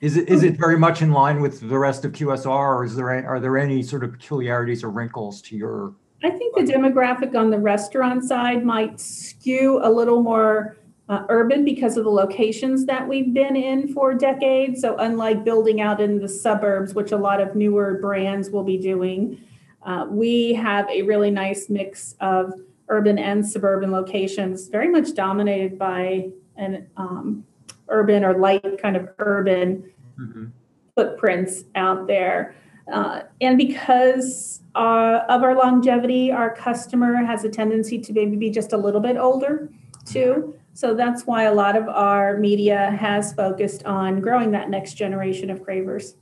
Is 0.00 0.16
it 0.16 0.28
is 0.28 0.42
it 0.42 0.56
very 0.56 0.78
much 0.78 1.02
in 1.02 1.12
line 1.12 1.40
with 1.40 1.68
the 1.68 1.78
rest 1.78 2.04
of 2.04 2.12
QSR, 2.12 2.46
or 2.46 2.84
is 2.84 2.94
there 2.94 3.26
are 3.26 3.40
there 3.40 3.58
any 3.58 3.82
sort 3.82 4.04
of 4.04 4.12
peculiarities 4.12 4.84
or 4.84 4.90
wrinkles 4.90 5.42
to 5.42 5.56
your? 5.56 5.94
I 6.22 6.30
think 6.30 6.56
the 6.56 6.72
demographic 6.72 7.36
on 7.36 7.50
the 7.50 7.58
restaurant 7.58 8.24
side 8.24 8.64
might 8.64 9.00
skew 9.00 9.80
a 9.82 9.90
little 9.90 10.22
more 10.22 10.76
uh, 11.08 11.24
urban 11.28 11.64
because 11.64 11.96
of 11.96 12.04
the 12.04 12.10
locations 12.10 12.86
that 12.86 13.06
we've 13.06 13.32
been 13.32 13.56
in 13.56 13.92
for 13.92 14.14
decades. 14.14 14.80
So 14.80 14.96
unlike 14.98 15.44
building 15.44 15.80
out 15.80 16.00
in 16.00 16.20
the 16.20 16.28
suburbs, 16.28 16.94
which 16.94 17.12
a 17.12 17.16
lot 17.16 17.40
of 17.40 17.54
newer 17.54 17.98
brands 18.00 18.50
will 18.50 18.64
be 18.64 18.76
doing, 18.76 19.40
uh, 19.84 20.06
we 20.08 20.54
have 20.54 20.88
a 20.90 21.02
really 21.02 21.30
nice 21.30 21.68
mix 21.68 22.14
of 22.20 22.52
urban 22.88 23.18
and 23.18 23.46
suburban 23.46 23.90
locations, 23.90 24.68
very 24.68 24.88
much 24.88 25.14
dominated 25.14 25.78
by 25.78 26.30
an 26.56 26.86
um, 26.96 27.44
urban 27.88 28.24
or 28.24 28.38
light 28.38 28.80
kind 28.80 28.96
of 28.96 29.08
urban 29.18 29.90
mm-hmm. 30.18 30.46
footprints 30.94 31.64
out 31.74 32.06
there. 32.06 32.54
Uh, 32.92 33.22
and 33.40 33.58
because 33.58 34.62
uh, 34.74 35.20
of 35.28 35.42
our 35.42 35.54
longevity, 35.54 36.32
our 36.32 36.54
customer 36.54 37.16
has 37.16 37.44
a 37.44 37.50
tendency 37.50 37.98
to 37.98 38.12
maybe 38.12 38.36
be 38.36 38.50
just 38.50 38.72
a 38.72 38.76
little 38.76 39.00
bit 39.00 39.16
older 39.16 39.68
too. 40.06 40.54
So 40.72 40.94
that's 40.94 41.26
why 41.26 41.42
a 41.42 41.52
lot 41.52 41.76
of 41.76 41.88
our 41.88 42.36
media 42.36 42.96
has 42.98 43.32
focused 43.34 43.84
on 43.84 44.20
growing 44.20 44.52
that 44.52 44.70
next 44.70 44.94
generation 44.94 45.50
of 45.50 45.62
cravers. 45.62 46.14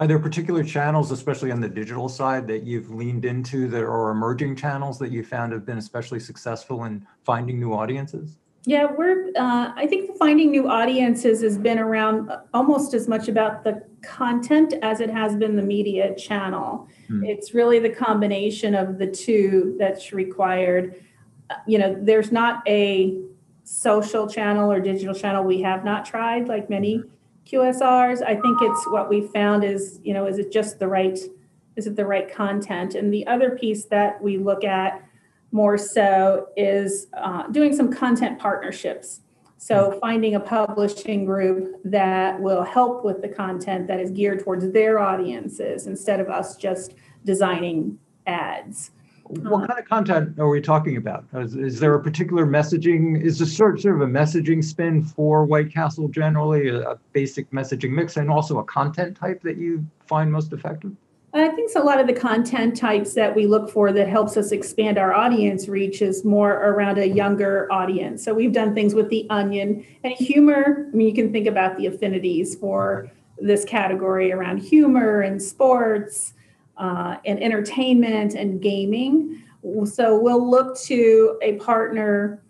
Are 0.00 0.06
there 0.06 0.18
particular 0.18 0.62
channels, 0.62 1.10
especially 1.10 1.50
on 1.50 1.60
the 1.60 1.68
digital 1.68 2.08
side, 2.08 2.46
that 2.46 2.62
you've 2.62 2.90
leaned 2.90 3.24
into 3.24 3.68
that 3.68 3.82
are 3.82 4.10
emerging 4.10 4.56
channels 4.56 4.98
that 5.00 5.10
you 5.10 5.24
found 5.24 5.52
have 5.52 5.66
been 5.66 5.78
especially 5.78 6.20
successful 6.20 6.84
in 6.84 7.06
finding 7.24 7.60
new 7.60 7.72
audiences? 7.72 8.38
Yeah, 8.68 8.88
we're. 8.94 9.28
Uh, 9.28 9.72
I 9.74 9.86
think 9.86 10.18
finding 10.18 10.50
new 10.50 10.68
audiences 10.68 11.40
has 11.40 11.56
been 11.56 11.78
around 11.78 12.30
almost 12.52 12.92
as 12.92 13.08
much 13.08 13.26
about 13.26 13.64
the 13.64 13.82
content 14.02 14.74
as 14.82 15.00
it 15.00 15.08
has 15.08 15.34
been 15.36 15.56
the 15.56 15.62
media 15.62 16.14
channel. 16.14 16.86
Hmm. 17.06 17.24
It's 17.24 17.54
really 17.54 17.78
the 17.78 17.88
combination 17.88 18.74
of 18.74 18.98
the 18.98 19.06
two 19.06 19.74
that's 19.78 20.12
required. 20.12 21.02
Uh, 21.48 21.54
you 21.66 21.78
know, 21.78 21.96
there's 21.98 22.30
not 22.30 22.62
a 22.68 23.18
social 23.64 24.28
channel 24.28 24.70
or 24.70 24.80
digital 24.80 25.14
channel 25.14 25.44
we 25.44 25.62
have 25.62 25.82
not 25.82 26.04
tried, 26.04 26.46
like 26.46 26.68
many 26.68 27.02
QSRs. 27.46 28.22
I 28.22 28.34
think 28.34 28.58
it's 28.60 28.86
what 28.90 29.08
we 29.08 29.28
found 29.28 29.64
is, 29.64 29.98
you 30.04 30.12
know, 30.12 30.26
is 30.26 30.38
it 30.38 30.52
just 30.52 30.78
the 30.78 30.88
right, 30.88 31.18
is 31.76 31.86
it 31.86 31.96
the 31.96 32.04
right 32.04 32.30
content? 32.30 32.96
And 32.96 33.14
the 33.14 33.26
other 33.28 33.52
piece 33.52 33.86
that 33.86 34.22
we 34.22 34.36
look 34.36 34.62
at 34.62 35.07
more 35.52 35.78
so 35.78 36.48
is 36.56 37.06
uh, 37.14 37.46
doing 37.48 37.74
some 37.74 37.92
content 37.92 38.38
partnerships. 38.38 39.20
So 39.56 39.98
finding 40.00 40.36
a 40.36 40.40
publishing 40.40 41.24
group 41.24 41.80
that 41.84 42.40
will 42.40 42.62
help 42.62 43.04
with 43.04 43.22
the 43.22 43.28
content 43.28 43.88
that 43.88 43.98
is 43.98 44.12
geared 44.12 44.44
towards 44.44 44.70
their 44.70 45.00
audiences 45.00 45.88
instead 45.88 46.20
of 46.20 46.28
us 46.28 46.56
just 46.56 46.94
designing 47.24 47.98
ads. 48.26 48.92
What 49.24 49.68
kind 49.68 49.78
of 49.78 49.86
content 49.86 50.38
are 50.38 50.48
we 50.48 50.60
talking 50.60 50.96
about? 50.96 51.24
Is, 51.34 51.54
is 51.54 51.80
there 51.80 51.94
a 51.94 52.02
particular 52.02 52.46
messaging? 52.46 53.20
Is 53.20 53.38
the 53.38 53.46
sort, 53.46 53.80
sort 53.80 53.96
of 53.96 54.00
a 54.00 54.10
messaging 54.10 54.64
spin 54.64 55.02
for 55.02 55.44
White 55.44 55.72
Castle 55.72 56.08
generally, 56.08 56.68
a, 56.68 56.92
a 56.92 56.98
basic 57.12 57.50
messaging 57.50 57.90
mix, 57.90 58.16
and 58.16 58.30
also 58.30 58.58
a 58.58 58.64
content 58.64 59.16
type 59.16 59.42
that 59.42 59.58
you 59.58 59.84
find 60.06 60.32
most 60.32 60.52
effective? 60.52 60.92
I 61.40 61.48
think 61.48 61.70
so 61.70 61.82
a 61.82 61.84
lot 61.84 62.00
of 62.00 62.06
the 62.06 62.12
content 62.12 62.76
types 62.76 63.14
that 63.14 63.34
we 63.34 63.46
look 63.46 63.70
for 63.70 63.92
that 63.92 64.08
helps 64.08 64.36
us 64.36 64.52
expand 64.52 64.98
our 64.98 65.12
audience 65.12 65.68
reach 65.68 66.00
is 66.00 66.24
more 66.24 66.52
around 66.52 66.98
a 66.98 67.06
younger 67.06 67.70
audience. 67.70 68.24
So 68.24 68.32
we've 68.32 68.52
done 68.52 68.74
things 68.74 68.94
with 68.94 69.08
the 69.10 69.26
onion 69.30 69.84
and 70.04 70.14
humor. 70.14 70.88
I 70.92 70.96
mean, 70.96 71.08
you 71.08 71.14
can 71.14 71.32
think 71.32 71.46
about 71.46 71.76
the 71.76 71.86
affinities 71.86 72.54
for 72.54 73.10
this 73.38 73.64
category 73.64 74.32
around 74.32 74.58
humor 74.58 75.20
and 75.20 75.40
sports 75.40 76.32
uh, 76.76 77.16
and 77.24 77.42
entertainment 77.42 78.34
and 78.34 78.60
gaming. 78.60 79.42
So 79.84 80.18
we'll 80.18 80.48
look 80.48 80.78
to 80.82 81.38
a 81.42 81.54
partner 81.56 82.42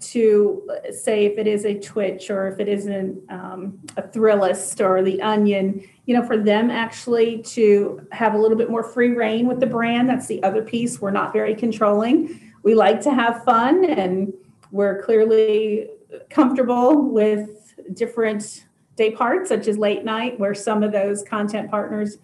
to 0.00 0.62
say 0.90 1.26
if 1.26 1.38
it 1.38 1.46
is 1.46 1.64
a 1.64 1.78
Twitch 1.78 2.30
or 2.30 2.48
if 2.48 2.60
it 2.60 2.68
isn't 2.68 3.20
um, 3.30 3.78
a 3.96 4.02
Thrillist 4.02 4.80
or 4.80 5.02
the 5.02 5.20
Onion, 5.20 5.82
you 6.06 6.14
know, 6.14 6.24
for 6.24 6.36
them 6.36 6.70
actually 6.70 7.42
to 7.42 8.06
have 8.12 8.34
a 8.34 8.38
little 8.38 8.56
bit 8.56 8.70
more 8.70 8.84
free 8.84 9.10
reign 9.10 9.48
with 9.48 9.60
the 9.60 9.66
brand. 9.66 10.08
That's 10.08 10.28
the 10.28 10.42
other 10.42 10.62
piece. 10.62 11.00
We're 11.00 11.10
not 11.10 11.32
very 11.32 11.54
controlling. 11.54 12.40
We 12.62 12.74
like 12.74 13.00
to 13.02 13.12
have 13.12 13.44
fun 13.44 13.84
and 13.84 14.32
we're 14.70 15.02
clearly 15.02 15.88
comfortable 16.30 17.02
with 17.10 17.74
different 17.94 18.66
day 18.96 19.10
parts, 19.10 19.48
such 19.48 19.66
as 19.68 19.78
late 19.78 20.04
night, 20.04 20.38
where 20.38 20.54
some 20.54 20.82
of 20.82 20.92
those 20.92 21.22
content 21.22 21.70
partners 21.70 22.18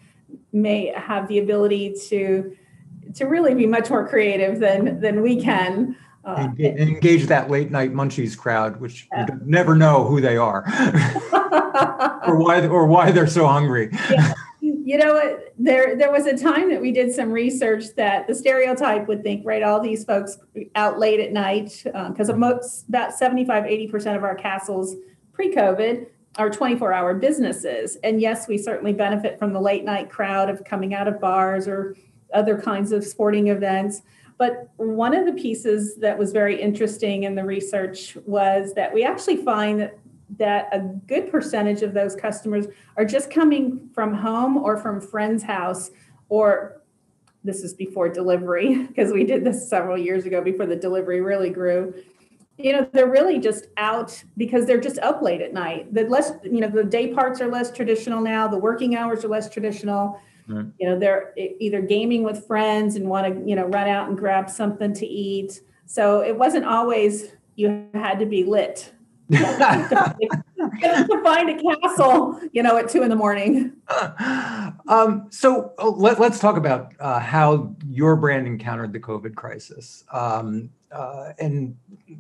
may 0.53 0.93
have 0.97 1.29
the 1.29 1.39
ability 1.39 1.95
to 2.09 2.57
to 3.15 3.27
really 3.27 3.55
be 3.55 3.67
much 3.67 3.91
more 3.91 4.07
creative 4.07 4.59
than 4.61 5.01
than 5.01 5.23
we 5.23 5.41
can. 5.41 5.97
Uh, 6.25 6.49
and 6.59 6.59
engage 6.61 7.27
that 7.27 7.51
late 7.51 7.71
night 7.71 7.93
munchies 7.93 8.37
crowd, 8.37 8.81
which 8.81 9.07
yeah. 9.13 9.27
you 9.29 9.41
never 9.45 9.75
know 9.75 10.05
who 10.05 10.23
they 10.23 10.39
are, 10.39 10.65
or 12.27 12.39
why 12.39 12.67
or 12.67 12.87
why 12.87 13.11
they're 13.11 13.27
so 13.27 13.47
hungry. 13.47 13.91
Yeah. 14.11 14.33
You 14.61 14.97
know, 14.97 15.39
there 15.59 15.97
there 15.97 16.11
was 16.11 16.27
a 16.27 16.37
time 16.37 16.71
that 16.71 16.81
we 16.81 16.93
did 16.93 17.13
some 17.13 17.31
research 17.31 17.95
that 17.97 18.27
the 18.27 18.35
stereotype 18.35 19.07
would 19.07 19.23
think, 19.23 19.45
right, 19.45 19.63
all 19.63 19.81
these 19.81 20.05
folks 20.05 20.39
out 20.75 20.99
late 20.99 21.21
at 21.21 21.33
night, 21.33 21.83
because 21.85 22.31
um, 22.31 22.41
most 22.41 22.89
about 22.89 23.13
75, 23.13 23.65
80% 23.65 24.17
of 24.17 24.25
our 24.25 24.35
castles 24.35 24.95
pre-COVID 25.35 26.07
are 26.37 26.51
24 26.51 26.93
hour 26.93 27.15
businesses. 27.15 27.97
And 28.03 28.21
yes, 28.21 28.49
we 28.49 28.59
certainly 28.59 28.93
benefit 28.93 29.39
from 29.39 29.53
the 29.53 29.61
late 29.61 29.85
night 29.85 30.11
crowd 30.11 30.51
of 30.51 30.65
coming 30.65 30.95
out 30.95 31.07
of 31.07 31.21
bars 31.21 31.69
or 31.69 31.97
other 32.33 32.59
kinds 32.59 32.93
of 32.93 33.05
sporting 33.05 33.49
events. 33.49 34.03
But 34.39 34.71
one 34.77 35.15
of 35.15 35.27
the 35.27 35.33
pieces 35.33 35.97
that 35.97 36.19
was 36.19 36.33
very 36.33 36.61
interesting 36.61 37.23
in 37.25 37.35
the 37.35 37.45
research 37.45 38.17
was 38.27 38.75
that 38.75 38.93
we 38.93 39.05
actually 39.05 39.37
find 39.37 39.81
that, 39.81 39.99
that 40.39 40.69
a 40.73 40.81
good 40.81 41.31
percentage 41.31 41.83
of 41.83 41.95
those 41.95 42.17
customers 42.17 42.67
are 42.97 43.05
just 43.05 43.31
coming 43.31 43.89
from 43.95 44.13
home 44.13 44.57
or 44.57 44.77
from 44.77 45.01
friend's 45.01 45.43
house 45.43 45.91
or 46.29 46.83
this 47.45 47.63
is 47.63 47.75
before 47.75 48.09
delivery 48.09 48.85
because 48.89 49.13
we 49.13 49.25
did 49.25 49.45
this 49.45 49.69
several 49.69 49.99
years 49.99 50.25
ago 50.25 50.41
before 50.41 50.67
the 50.67 50.77
delivery 50.77 51.21
really 51.21 51.51
grew. 51.51 51.95
You 52.57 52.73
know 52.73 52.89
they're 52.93 53.11
really 53.11 53.41
just 53.41 53.67
out 53.77 54.23
because 54.37 54.65
they're 54.65 54.81
just 54.81 54.99
up 55.01 55.23
late 55.23 55.41
at 55.41 55.53
night. 55.53 55.93
The 55.93 56.05
less 56.05 56.33
you 56.45 56.61
know 56.61 56.69
the 56.69 56.85
day 56.85 57.13
parts 57.13 57.41
are 57.41 57.49
less 57.49 57.73
traditional 57.73 58.21
now 58.21 58.47
the 58.47 58.59
working 58.59 58.95
hours 58.97 59.25
are 59.25 59.29
less 59.29 59.51
traditional 59.51 60.21
right. 60.49 60.67
you 60.79 60.89
know 60.89 60.99
they're 60.99 61.33
either 61.37 61.81
gaming 61.81 62.23
with 62.23 62.47
friends 62.47 62.97
and 62.97 63.09
want 63.09 63.27
to 63.27 63.49
you 63.49 63.57
know 63.57 63.67
run 63.67 63.89
out 63.89 64.09
and 64.09 64.19
grab 64.19 64.49
something 64.49 64.93
to 64.95 65.07
eat 65.07 65.61
so 65.87 66.21
it 66.21 66.37
wasn't 66.37 66.65
always 66.65 67.33
you 67.57 67.89
had 67.95 68.19
to 68.19 68.27
be 68.27 68.45
lit 68.45 68.93
to 69.31 71.21
find 71.25 71.49
a 71.49 71.63
castle, 71.63 72.39
you 72.53 72.63
know, 72.63 72.77
at 72.77 72.91
two 72.91 73.03
in 73.03 73.09
the 73.09 73.17
morning. 73.17 73.73
Um, 74.87 75.29
so 75.31 75.73
uh, 75.79 75.89
let, 75.89 76.21
us 76.21 76.39
talk 76.39 76.59
about 76.59 76.93
uh, 77.01 77.19
how 77.19 77.75
your 77.89 78.17
brand 78.17 78.47
encountered 78.47 78.93
the 78.93 79.01
COVID 79.01 79.35
crisis. 79.35 80.05
Um, 80.13 80.69
uh, 80.93 81.33
and 81.39 81.77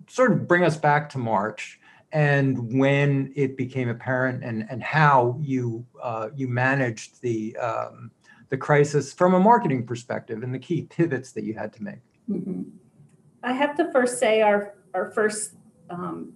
sort 0.08 0.32
of 0.32 0.48
bring 0.48 0.64
us 0.64 0.78
back 0.78 1.10
to 1.10 1.18
March 1.18 1.78
and 2.14 2.72
when 2.72 3.32
it 3.34 3.56
became 3.56 3.88
apparent 3.88 4.44
and, 4.44 4.64
and 4.70 4.82
how 4.82 5.36
you 5.42 5.84
uh, 6.00 6.28
you 6.34 6.46
managed 6.46 7.20
the 7.20 7.54
um, 7.56 8.10
the 8.50 8.56
crisis 8.56 9.12
from 9.12 9.34
a 9.34 9.40
marketing 9.40 9.84
perspective 9.84 10.44
and 10.44 10.54
the 10.54 10.58
key 10.58 10.82
pivots 10.82 11.32
that 11.32 11.42
you 11.42 11.54
had 11.54 11.72
to 11.72 11.82
make. 11.82 11.98
Mm-hmm. 12.30 12.62
I 13.42 13.52
have 13.52 13.76
to 13.76 13.90
first 13.90 14.18
say 14.18 14.42
our 14.42 14.74
our 14.94 15.10
first 15.10 15.54
um, 15.90 16.32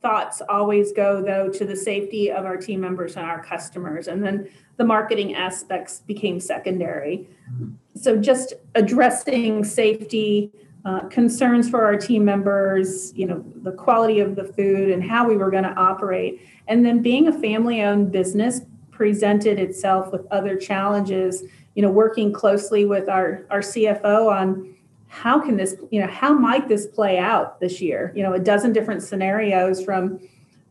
thoughts 0.00 0.40
always 0.48 0.92
go 0.92 1.22
though 1.22 1.50
to 1.50 1.64
the 1.66 1.76
safety 1.76 2.32
of 2.32 2.46
our 2.46 2.56
team 2.56 2.80
members 2.80 3.16
and 3.16 3.26
our 3.26 3.44
customers, 3.44 4.08
and 4.08 4.24
then 4.24 4.48
the 4.78 4.84
marketing 4.84 5.34
aspects 5.34 6.00
became 6.00 6.40
secondary. 6.40 7.28
Mm-hmm. 7.52 7.72
So 7.96 8.16
just 8.16 8.54
addressing 8.74 9.62
safety 9.62 10.52
uh, 10.84 11.00
concerns 11.08 11.68
for 11.68 11.84
our 11.84 11.96
team 11.96 12.24
members, 12.24 13.12
you 13.14 13.26
know, 13.26 13.44
the 13.62 13.72
quality 13.72 14.20
of 14.20 14.36
the 14.36 14.44
food 14.44 14.90
and 14.90 15.02
how 15.02 15.28
we 15.28 15.36
were 15.36 15.50
going 15.50 15.64
to 15.64 15.74
operate. 15.74 16.40
And 16.68 16.84
then 16.84 17.02
being 17.02 17.28
a 17.28 17.32
family 17.32 17.82
owned 17.82 18.12
business 18.12 18.60
presented 18.90 19.58
itself 19.58 20.12
with 20.12 20.26
other 20.30 20.56
challenges, 20.56 21.42
you 21.74 21.82
know, 21.82 21.90
working 21.90 22.32
closely 22.32 22.84
with 22.84 23.08
our, 23.08 23.46
our 23.50 23.60
CFO 23.60 24.30
on 24.30 24.74
how 25.08 25.40
can 25.40 25.56
this, 25.56 25.76
you 25.90 26.00
know, 26.00 26.06
how 26.06 26.32
might 26.32 26.68
this 26.68 26.86
play 26.86 27.18
out 27.18 27.60
this 27.60 27.80
year? 27.80 28.12
You 28.14 28.22
know, 28.22 28.34
a 28.34 28.38
dozen 28.38 28.72
different 28.72 29.02
scenarios 29.02 29.82
from 29.84 30.20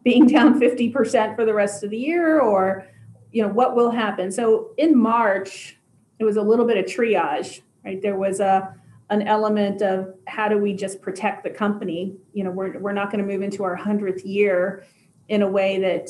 being 0.04 0.28
down 0.28 0.60
50% 0.60 1.36
for 1.36 1.46
the 1.46 1.54
rest 1.54 1.84
of 1.84 1.90
the 1.90 1.98
year 1.98 2.40
or, 2.40 2.88
you 3.32 3.42
know, 3.42 3.50
what 3.50 3.76
will 3.76 3.92
happen. 3.92 4.32
So 4.32 4.72
in 4.78 4.98
March, 4.98 5.78
it 6.20 6.24
was 6.24 6.38
a 6.38 6.42
little 6.42 6.66
bit 6.66 6.78
of 6.78 6.86
triage, 6.86 7.62
right? 7.84 8.02
There 8.02 8.18
was 8.18 8.40
a, 8.40 8.74
an 9.10 9.22
element 9.28 9.82
of 9.82 10.14
how 10.28 10.50
do 10.50 10.58
we 10.58 10.74
just 10.74 11.02
protect 11.02 11.44
the 11.44 11.50
company? 11.50 12.16
You 12.34 12.44
know, 12.44 12.52
we're, 12.52 12.78
we're 12.80 12.94
not 12.94 13.12
going 13.12 13.26
to 13.26 13.32
move 13.32 13.42
into 13.42 13.64
our 13.64 13.78
100th 13.78 14.22
year 14.26 14.86
in 15.30 15.42
a 15.42 15.50
way 15.50 15.80
that 15.80 16.10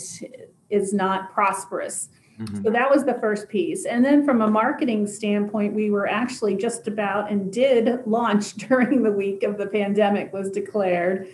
is 0.69 0.93
not 0.93 1.31
prosperous. 1.33 2.09
Mm-hmm. 2.39 2.63
So 2.63 2.69
that 2.71 2.89
was 2.89 3.03
the 3.03 3.15
first 3.15 3.49
piece. 3.49 3.85
And 3.85 4.05
then 4.05 4.23
from 4.23 4.41
a 4.41 4.47
marketing 4.47 5.07
standpoint, 5.07 5.73
we 5.73 5.89
were 5.89 6.07
actually 6.07 6.55
just 6.55 6.87
about 6.87 7.31
and 7.31 7.51
did 7.51 8.05
launch 8.05 8.53
during 8.67 9.03
the 9.03 9.11
week 9.11 9.43
of 9.43 9.57
the 9.57 9.67
pandemic 9.67 10.33
was 10.33 10.51
declared 10.51 11.27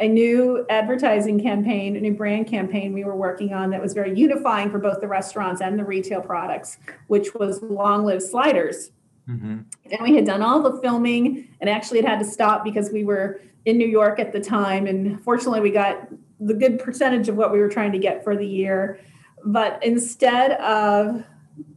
a 0.00 0.08
new 0.08 0.66
advertising 0.70 1.40
campaign, 1.40 1.96
a 1.96 2.00
new 2.00 2.14
brand 2.14 2.48
campaign 2.48 2.92
we 2.92 3.04
were 3.04 3.14
working 3.14 3.52
on 3.52 3.70
that 3.70 3.80
was 3.80 3.92
very 3.92 4.16
unifying 4.18 4.70
for 4.70 4.78
both 4.78 5.00
the 5.00 5.06
restaurants 5.06 5.60
and 5.60 5.78
the 5.78 5.84
retail 5.84 6.20
products, 6.20 6.78
which 7.06 7.32
was 7.34 7.62
Long 7.62 8.04
Live 8.04 8.22
Sliders. 8.22 8.90
Mm-hmm. 9.28 9.60
And 9.90 10.02
we 10.02 10.14
had 10.14 10.26
done 10.26 10.42
all 10.42 10.60
the 10.60 10.80
filming 10.80 11.48
and 11.60 11.70
actually 11.70 11.98
it 11.98 12.04
had 12.04 12.18
to 12.18 12.24
stop 12.24 12.64
because 12.64 12.90
we 12.90 13.04
were 13.04 13.40
in 13.64 13.78
New 13.78 13.88
York 13.88 14.18
at 14.18 14.32
the 14.32 14.40
time. 14.40 14.86
And 14.86 15.22
fortunately, 15.22 15.60
we 15.60 15.70
got 15.70 16.08
the 16.40 16.54
good 16.54 16.78
percentage 16.78 17.28
of 17.28 17.36
what 17.36 17.52
we 17.52 17.58
were 17.58 17.68
trying 17.68 17.92
to 17.92 17.98
get 17.98 18.22
for 18.22 18.36
the 18.36 18.46
year. 18.46 19.00
But 19.44 19.82
instead 19.82 20.52
of, 20.60 21.24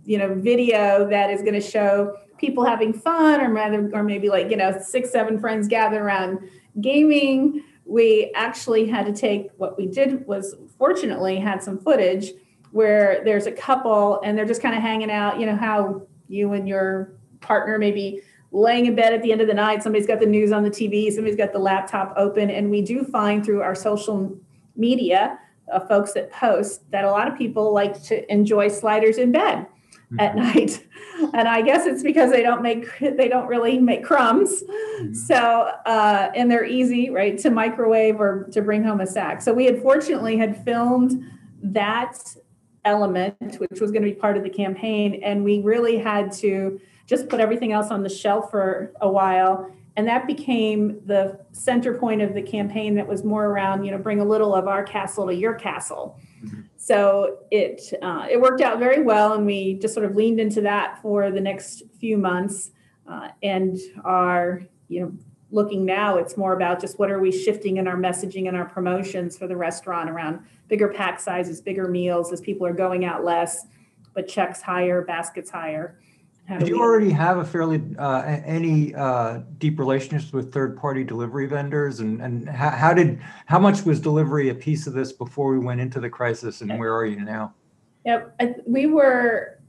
you 0.05 0.17
know, 0.17 0.35
video 0.35 1.07
that 1.09 1.29
is 1.29 1.41
going 1.41 1.53
to 1.53 1.61
show 1.61 2.17
people 2.37 2.65
having 2.65 2.93
fun 2.93 3.41
or 3.41 3.51
rather, 3.51 3.89
or 3.93 4.03
maybe 4.03 4.29
like, 4.29 4.49
you 4.49 4.57
know, 4.57 4.77
six, 4.81 5.11
seven 5.11 5.39
friends 5.39 5.67
gather 5.67 6.03
around 6.03 6.39
gaming, 6.81 7.63
we 7.85 8.31
actually 8.35 8.87
had 8.87 9.05
to 9.05 9.13
take 9.13 9.49
what 9.57 9.77
we 9.77 9.87
did 9.87 10.25
was 10.27 10.55
fortunately 10.77 11.37
had 11.37 11.63
some 11.63 11.79
footage 11.79 12.31
where 12.71 13.21
there's 13.23 13.47
a 13.47 13.51
couple 13.51 14.19
and 14.21 14.37
they're 14.37 14.45
just 14.45 14.61
kind 14.61 14.75
of 14.75 14.81
hanging 14.81 15.09
out, 15.09 15.39
you 15.39 15.45
know, 15.45 15.55
how 15.55 16.01
you 16.27 16.51
and 16.53 16.67
your 16.67 17.16
partner 17.41 17.77
maybe 17.77 18.21
laying 18.51 18.85
in 18.85 18.95
bed 18.95 19.13
at 19.13 19.21
the 19.21 19.31
end 19.31 19.41
of 19.41 19.47
the 19.47 19.53
night. 19.53 19.83
Somebody's 19.83 20.07
got 20.07 20.19
the 20.19 20.25
news 20.25 20.51
on 20.51 20.63
the 20.63 20.69
tv 20.69 21.11
somebody's 21.11 21.37
got 21.37 21.53
the 21.53 21.59
laptop 21.59 22.13
open. 22.17 22.49
And 22.49 22.69
we 22.69 22.81
do 22.81 23.03
find 23.03 23.45
through 23.45 23.61
our 23.61 23.75
social 23.75 24.37
media 24.75 25.39
uh, 25.71 25.79
folks 25.81 26.13
that 26.13 26.31
post 26.31 26.89
that 26.91 27.03
a 27.03 27.11
lot 27.11 27.27
of 27.27 27.37
people 27.37 27.73
like 27.73 28.01
to 28.03 28.31
enjoy 28.31 28.69
sliders 28.69 29.17
in 29.17 29.31
bed 29.31 29.67
mm-hmm. 30.11 30.19
at 30.19 30.35
night. 30.55 30.85
And 31.33 31.47
i 31.47 31.61
guess 31.61 31.85
it's 31.85 32.03
because 32.03 32.31
they 32.31 32.43
don't 32.43 32.61
make 32.61 32.87
they 32.99 33.27
don't 33.27 33.47
really 33.47 33.79
make 33.79 34.03
crumbs. 34.03 34.63
Mm-hmm. 34.63 35.13
so 35.13 35.71
uh, 35.85 36.31
and 36.35 36.49
they're 36.49 36.65
easy 36.65 37.09
right 37.09 37.37
to 37.39 37.49
microwave 37.49 38.19
or 38.19 38.47
to 38.51 38.61
bring 38.61 38.83
home 38.83 39.01
a 39.01 39.07
sack. 39.07 39.41
So 39.41 39.53
we 39.53 39.65
had 39.65 39.81
fortunately 39.81 40.37
had 40.37 40.63
filmed 40.63 41.23
that 41.61 42.17
element 42.85 43.57
which 43.57 43.81
was 43.81 43.91
going 43.91 44.03
to 44.03 44.09
be 44.09 44.15
part 44.15 44.37
of 44.37 44.43
the 44.43 44.49
campaign. 44.49 45.19
And 45.23 45.43
we 45.43 45.59
really 45.59 45.97
had 45.97 46.31
to 46.33 46.79
just 47.07 47.29
put 47.29 47.39
everything 47.39 47.71
else 47.71 47.89
on 47.89 48.03
the 48.03 48.09
shelf 48.09 48.51
for 48.51 48.91
a 49.01 49.09
while. 49.09 49.71
And 49.95 50.07
that 50.07 50.27
became 50.27 51.01
the 51.05 51.39
center 51.53 51.97
point 51.97 52.21
of 52.21 52.35
the 52.35 52.41
campaign 52.41 52.93
that 52.95 53.07
was 53.07 53.23
more 53.23 53.45
around 53.47 53.83
you 53.83 53.91
know 53.91 53.97
bring 53.97 54.19
a 54.19 54.25
little 54.25 54.53
of 54.53 54.67
our 54.67 54.83
castle 54.83 55.25
to 55.25 55.33
your 55.33 55.55
castle. 55.55 56.19
Mm-hmm. 56.43 56.61
so 56.75 57.39
it 57.49 57.81
uh, 58.03 58.27
it 58.29 58.39
worked 58.39 58.61
out 58.61 58.77
very 58.77 59.01
well 59.01 59.33
and 59.33 59.43
we 59.43 59.73
just 59.73 59.95
sort 59.95 60.05
of 60.05 60.15
leaned 60.15 60.39
into 60.39 60.61
that 60.61 61.01
for 61.01 61.31
the 61.31 61.41
next 61.41 61.81
few 61.99 62.17
months. 62.19 62.69
Uh, 63.09 63.29
and 63.41 63.77
are 64.03 64.61
you 64.87 65.01
know 65.01 65.11
looking 65.49 65.85
now 65.85 66.17
it's 66.17 66.35
more 66.35 66.53
about 66.53 66.79
just 66.79 66.99
what 66.99 67.09
are 67.09 67.19
we 67.19 67.31
shifting 67.31 67.77
in 67.77 67.87
our 67.87 67.95
messaging 67.95 68.47
and 68.47 68.57
our 68.57 68.65
promotions 68.65 69.37
for 69.37 69.47
the 69.47 69.55
restaurant 69.55 70.09
around 70.09 70.39
bigger 70.67 70.89
pack 70.89 71.19
sizes 71.19 71.61
bigger 71.61 71.87
meals 71.87 72.33
as 72.33 72.41
people 72.41 72.67
are 72.67 72.73
going 72.73 73.05
out 73.05 73.23
less 73.23 73.65
but 74.13 74.27
checks 74.27 74.61
higher 74.61 75.01
baskets 75.01 75.49
higher 75.49 75.97
did 76.47 76.67
you 76.67 76.79
already 76.79 77.11
have 77.11 77.37
a 77.37 77.45
fairly 77.45 77.81
uh, 77.99 78.21
any 78.45 78.95
uh, 78.95 79.41
deep 79.57 79.77
relationships 79.79 80.31
with 80.31 80.53
third-party 80.53 81.03
delivery 81.03 81.45
vendors, 81.45 81.99
and 81.99 82.21
and 82.21 82.47
how, 82.47 82.69
how, 82.69 82.93
did 82.93 83.19
how 83.47 83.59
much 83.59 83.83
was 83.83 83.99
delivery 83.99 84.49
a 84.49 84.55
piece 84.55 84.87
of 84.87 84.93
this 84.93 85.11
before 85.11 85.51
we 85.51 85.59
went 85.59 85.81
into 85.81 85.99
the 85.99 86.09
crisis, 86.09 86.61
and 86.61 86.79
where 86.79 86.95
are 86.95 87.05
you 87.05 87.19
now? 87.19 87.53
Yep, 88.05 88.39
we 88.65 88.85
were 88.85 89.59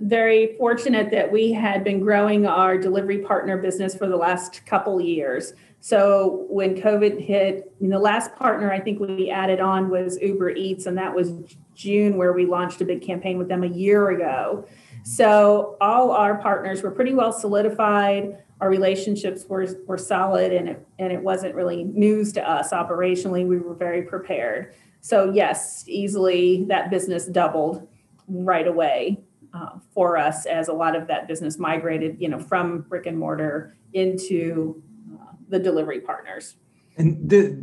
very 0.00 0.56
fortunate 0.58 1.10
that 1.10 1.30
we 1.30 1.52
had 1.52 1.82
been 1.82 2.00
growing 2.00 2.46
our 2.46 2.78
delivery 2.78 3.18
partner 3.18 3.56
business 3.56 3.94
for 3.94 4.06
the 4.08 4.16
last 4.16 4.64
couple 4.66 5.00
years. 5.00 5.54
So 5.80 6.46
when 6.48 6.80
COVID 6.80 7.24
hit, 7.24 7.72
the 7.80 7.98
last 7.98 8.34
partner 8.34 8.72
I 8.72 8.80
think 8.80 8.98
we 8.98 9.30
added 9.30 9.60
on 9.60 9.88
was 9.88 10.20
Uber 10.20 10.50
Eats, 10.50 10.86
and 10.86 10.96
that 10.98 11.14
was 11.14 11.32
June, 11.74 12.16
where 12.16 12.32
we 12.32 12.46
launched 12.46 12.80
a 12.80 12.84
big 12.84 13.02
campaign 13.02 13.38
with 13.38 13.48
them 13.48 13.62
a 13.62 13.68
year 13.68 14.10
ago. 14.10 14.66
So 15.06 15.76
all 15.80 16.10
our 16.10 16.34
partners 16.38 16.82
were 16.82 16.90
pretty 16.90 17.14
well 17.14 17.32
solidified. 17.32 18.42
Our 18.60 18.68
relationships 18.68 19.44
were, 19.48 19.64
were 19.86 19.98
solid 19.98 20.52
and 20.52 20.68
it, 20.68 20.84
and 20.98 21.12
it 21.12 21.22
wasn't 21.22 21.54
really 21.54 21.84
news 21.84 22.32
to 22.32 22.50
us 22.50 22.72
operationally. 22.72 23.46
We 23.46 23.58
were 23.58 23.76
very 23.76 24.02
prepared. 24.02 24.74
So 25.02 25.30
yes, 25.32 25.84
easily 25.86 26.64
that 26.64 26.90
business 26.90 27.26
doubled 27.26 27.86
right 28.26 28.66
away 28.66 29.20
uh, 29.54 29.78
for 29.94 30.16
us 30.16 30.44
as 30.44 30.66
a 30.66 30.72
lot 30.72 30.96
of 30.96 31.06
that 31.06 31.28
business 31.28 31.56
migrated, 31.56 32.16
you 32.18 32.28
know, 32.28 32.40
from 32.40 32.80
brick 32.80 33.06
and 33.06 33.16
mortar 33.16 33.76
into 33.92 34.82
uh, 35.14 35.34
the 35.48 35.60
delivery 35.60 36.00
partners. 36.00 36.56
And 36.96 37.28
the, 37.28 37.56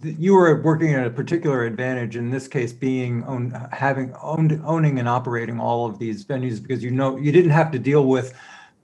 the, 0.00 0.12
you 0.12 0.34
were 0.34 0.60
working 0.62 0.94
at 0.94 1.06
a 1.06 1.10
particular 1.10 1.64
advantage 1.64 2.16
in 2.16 2.30
this 2.30 2.48
case, 2.48 2.72
being 2.72 3.22
own, 3.24 3.50
having 3.72 4.14
owned, 4.20 4.60
owning 4.64 4.98
and 4.98 5.08
operating 5.08 5.60
all 5.60 5.86
of 5.86 5.98
these 5.98 6.24
venues 6.24 6.60
because 6.60 6.82
you 6.82 6.90
know 6.90 7.16
you 7.16 7.30
didn't 7.30 7.52
have 7.52 7.70
to 7.72 7.78
deal 7.78 8.06
with 8.06 8.34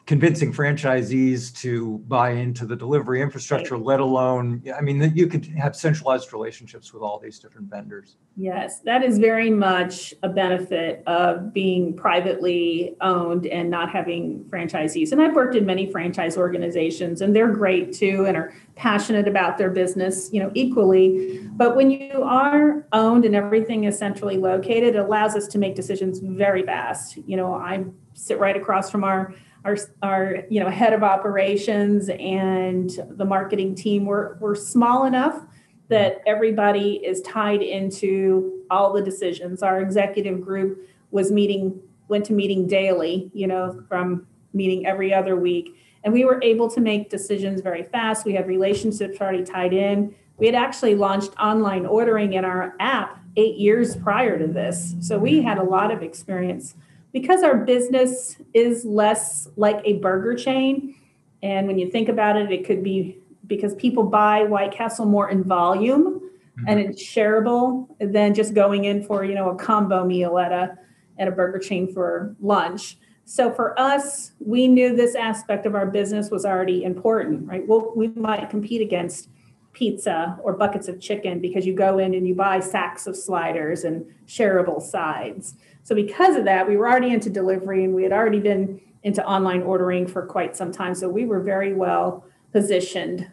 convincing 0.07 0.53
franchisees 0.53 1.53
to 1.61 1.99
buy 2.07 2.31
into 2.31 2.65
the 2.65 2.77
delivery 2.77 3.21
infrastructure, 3.21 3.77
let 3.77 3.99
alone, 3.99 4.63
I 4.77 4.81
mean, 4.81 5.13
you 5.17 5.27
could 5.27 5.45
have 5.59 5.75
centralized 5.75 6.33
relationships 6.33 6.93
with 6.93 7.03
all 7.03 7.19
these 7.19 7.41
different 7.41 7.69
vendors. 7.69 8.17
Yes, 8.37 8.81
that 8.81 9.03
is 9.03 9.19
very 9.19 9.51
much 9.51 10.15
a 10.23 10.29
benefit 10.29 11.03
of 11.09 11.53
being 11.53 11.97
privately 11.97 12.95
owned 13.01 13.49
and 13.49 13.69
not 13.69 13.91
having 13.91 14.45
franchisees. 14.45 15.11
And 15.11 15.21
I've 15.21 15.35
worked 15.35 15.57
in 15.57 15.67
many 15.67 15.91
franchise 15.91 16.37
organizations 16.37 17.21
and 17.21 17.35
they're 17.35 17.53
great 17.53 17.93
too 17.93 18.27
and 18.29 18.37
are 18.37 18.55
passionate 18.77 19.27
about 19.27 19.59
their 19.59 19.71
business, 19.71 20.31
you 20.33 20.41
know, 20.41 20.53
equally. 20.55 21.41
But 21.55 21.75
when 21.75 21.91
you 21.91 22.23
are 22.23 22.87
owned 22.93 23.25
and 23.25 23.35
everything 23.35 23.85
is 23.85 23.99
centrally 23.99 24.37
located, 24.37 24.95
it 24.95 25.01
allows 25.01 25.35
us 25.35 25.49
to 25.49 25.59
make 25.59 25.75
decisions 25.75 26.21
very 26.21 26.63
fast. 26.63 27.17
You 27.17 27.37
know, 27.37 27.55
I 27.55 27.87
sit 28.15 28.39
right 28.39 28.57
across 28.57 28.89
from 28.89 29.03
our 29.03 29.35
our, 29.67 29.77
our 30.03 30.45
you 30.49 30.61
know 30.61 30.71
head 30.71 30.93
of 30.93 31.03
operations 31.03 32.09
and 32.09 32.91
the 33.11 33.25
marketing 33.25 33.75
team 33.75 34.07
were, 34.07 34.39
were 34.41 34.55
small 34.55 35.05
enough 35.05 35.43
that 35.89 36.23
everybody 36.27 36.97
is 37.05 37.21
tied 37.23 37.63
into 37.63 38.63
all 38.71 38.93
the 38.93 39.03
decisions. 39.03 39.63
Our 39.63 39.81
executive 39.81 40.41
group 40.41 40.89
was 41.11 41.31
meeting 41.31 41.81
went 42.09 42.25
to 42.27 42.33
meeting 42.33 42.69
daily 42.69 43.31
you 43.35 43.49
know 43.49 43.83
from 43.89 44.27
meeting 44.55 44.87
every 44.87 45.13
other 45.13 45.37
week. 45.37 45.77
And 46.05 46.15
we 46.15 46.25
were 46.25 46.41
able 46.43 46.71
to 46.71 46.81
make 46.81 47.11
decisions 47.11 47.61
very 47.61 47.83
fast. 47.83 48.25
We 48.25 48.33
had 48.33 48.47
relationships 48.47 49.21
already 49.21 49.43
tied 49.43 49.73
in. 49.73 50.15
We 50.39 50.47
had 50.47 50.55
actually 50.55 50.95
launched 50.95 51.33
online 51.39 51.85
ordering 51.85 52.35
in 52.35 52.45
our 52.45 52.75
app 52.79 53.19
eight 53.37 53.57
years 53.57 53.97
prior 53.97 54.39
to 54.39 54.47
this. 54.47 54.95
So 55.01 55.19
we 55.19 55.43
had 55.43 55.59
a 55.59 55.65
lot 55.65 55.91
of 55.91 56.03
experience 56.03 56.77
because 57.13 57.43
our 57.43 57.57
business 57.57 58.37
is 58.55 58.85
less 58.85 59.49
like 59.57 59.81
a 59.85 59.95
burger 59.95 60.35
chain, 60.35 60.95
and 61.43 61.67
when 61.67 61.79
you 61.79 61.91
think 61.91 62.09
about 62.09 62.37
it, 62.37 62.51
it 62.53 62.65
could 62.65 62.83
be 62.83 63.19
because 63.47 63.75
people 63.77 64.03
buy 64.03 64.45
White 64.45 64.73
Castle 64.73 65.07
more 65.07 65.31
in 65.31 65.45
volume 65.45 66.21
mm-hmm. 66.59 66.69
and 66.69 66.81
it's 66.81 67.03
shareable 67.03 67.89
than 68.01 68.35
just 68.35 68.55
going 68.55 68.85
in 68.85 69.03
for 69.03 69.25
you 69.25 69.35
know 69.35 69.51
a 69.51 69.57
combo 69.57 70.05
meal 70.05 70.39
at 70.39 70.53
a 70.53 70.77
at 71.19 71.29
a 71.29 71.31
burger 71.31 71.59
chain 71.59 71.93
for 71.93 72.35
lunch. 72.41 72.99
So 73.25 73.53
for 73.53 73.79
us, 73.79 74.33
we 74.39 74.69
knew 74.69 74.95
this 74.95 75.17
aspect 75.17 75.67
of 75.67 75.75
our 75.75 75.87
business 75.87 76.31
was 76.31 76.45
already 76.45 76.85
important, 76.85 77.49
right? 77.49 77.67
Well, 77.67 77.93
we 77.97 78.09
might 78.09 78.51
compete 78.51 78.81
against 78.81 79.29
pizza 79.73 80.39
or 80.43 80.53
buckets 80.53 80.87
of 80.87 81.01
chicken 81.01 81.41
because 81.41 81.67
you 81.67 81.75
go 81.75 81.99
in 81.99 82.15
and 82.15 82.29
you 82.29 82.35
buy 82.35 82.61
sacks 82.61 83.07
of 83.07 83.17
sliders 83.17 83.83
and 83.83 84.07
shareable 84.27 84.81
sides. 84.81 85.55
So 85.87 85.95
because 85.95 86.35
of 86.35 86.45
that, 86.47 86.69
we 86.69 86.77
were 86.77 86.89
already 86.89 87.13
into 87.13 87.31
delivery 87.31 87.85
and 87.85 87.95
we 87.95 88.03
had 88.03 88.11
already 88.11 88.41
been 88.41 88.81
into 89.05 89.25
online 89.25 89.63
ordering 89.63 90.05
for 90.05 90.27
quite 90.27 90.57
some 90.57 90.73
time. 90.73 90.97
So 90.97 91.09
we 91.09 91.27
were 91.27 91.39
very 91.39 91.75
well 91.75 92.25
positioned 92.51 93.31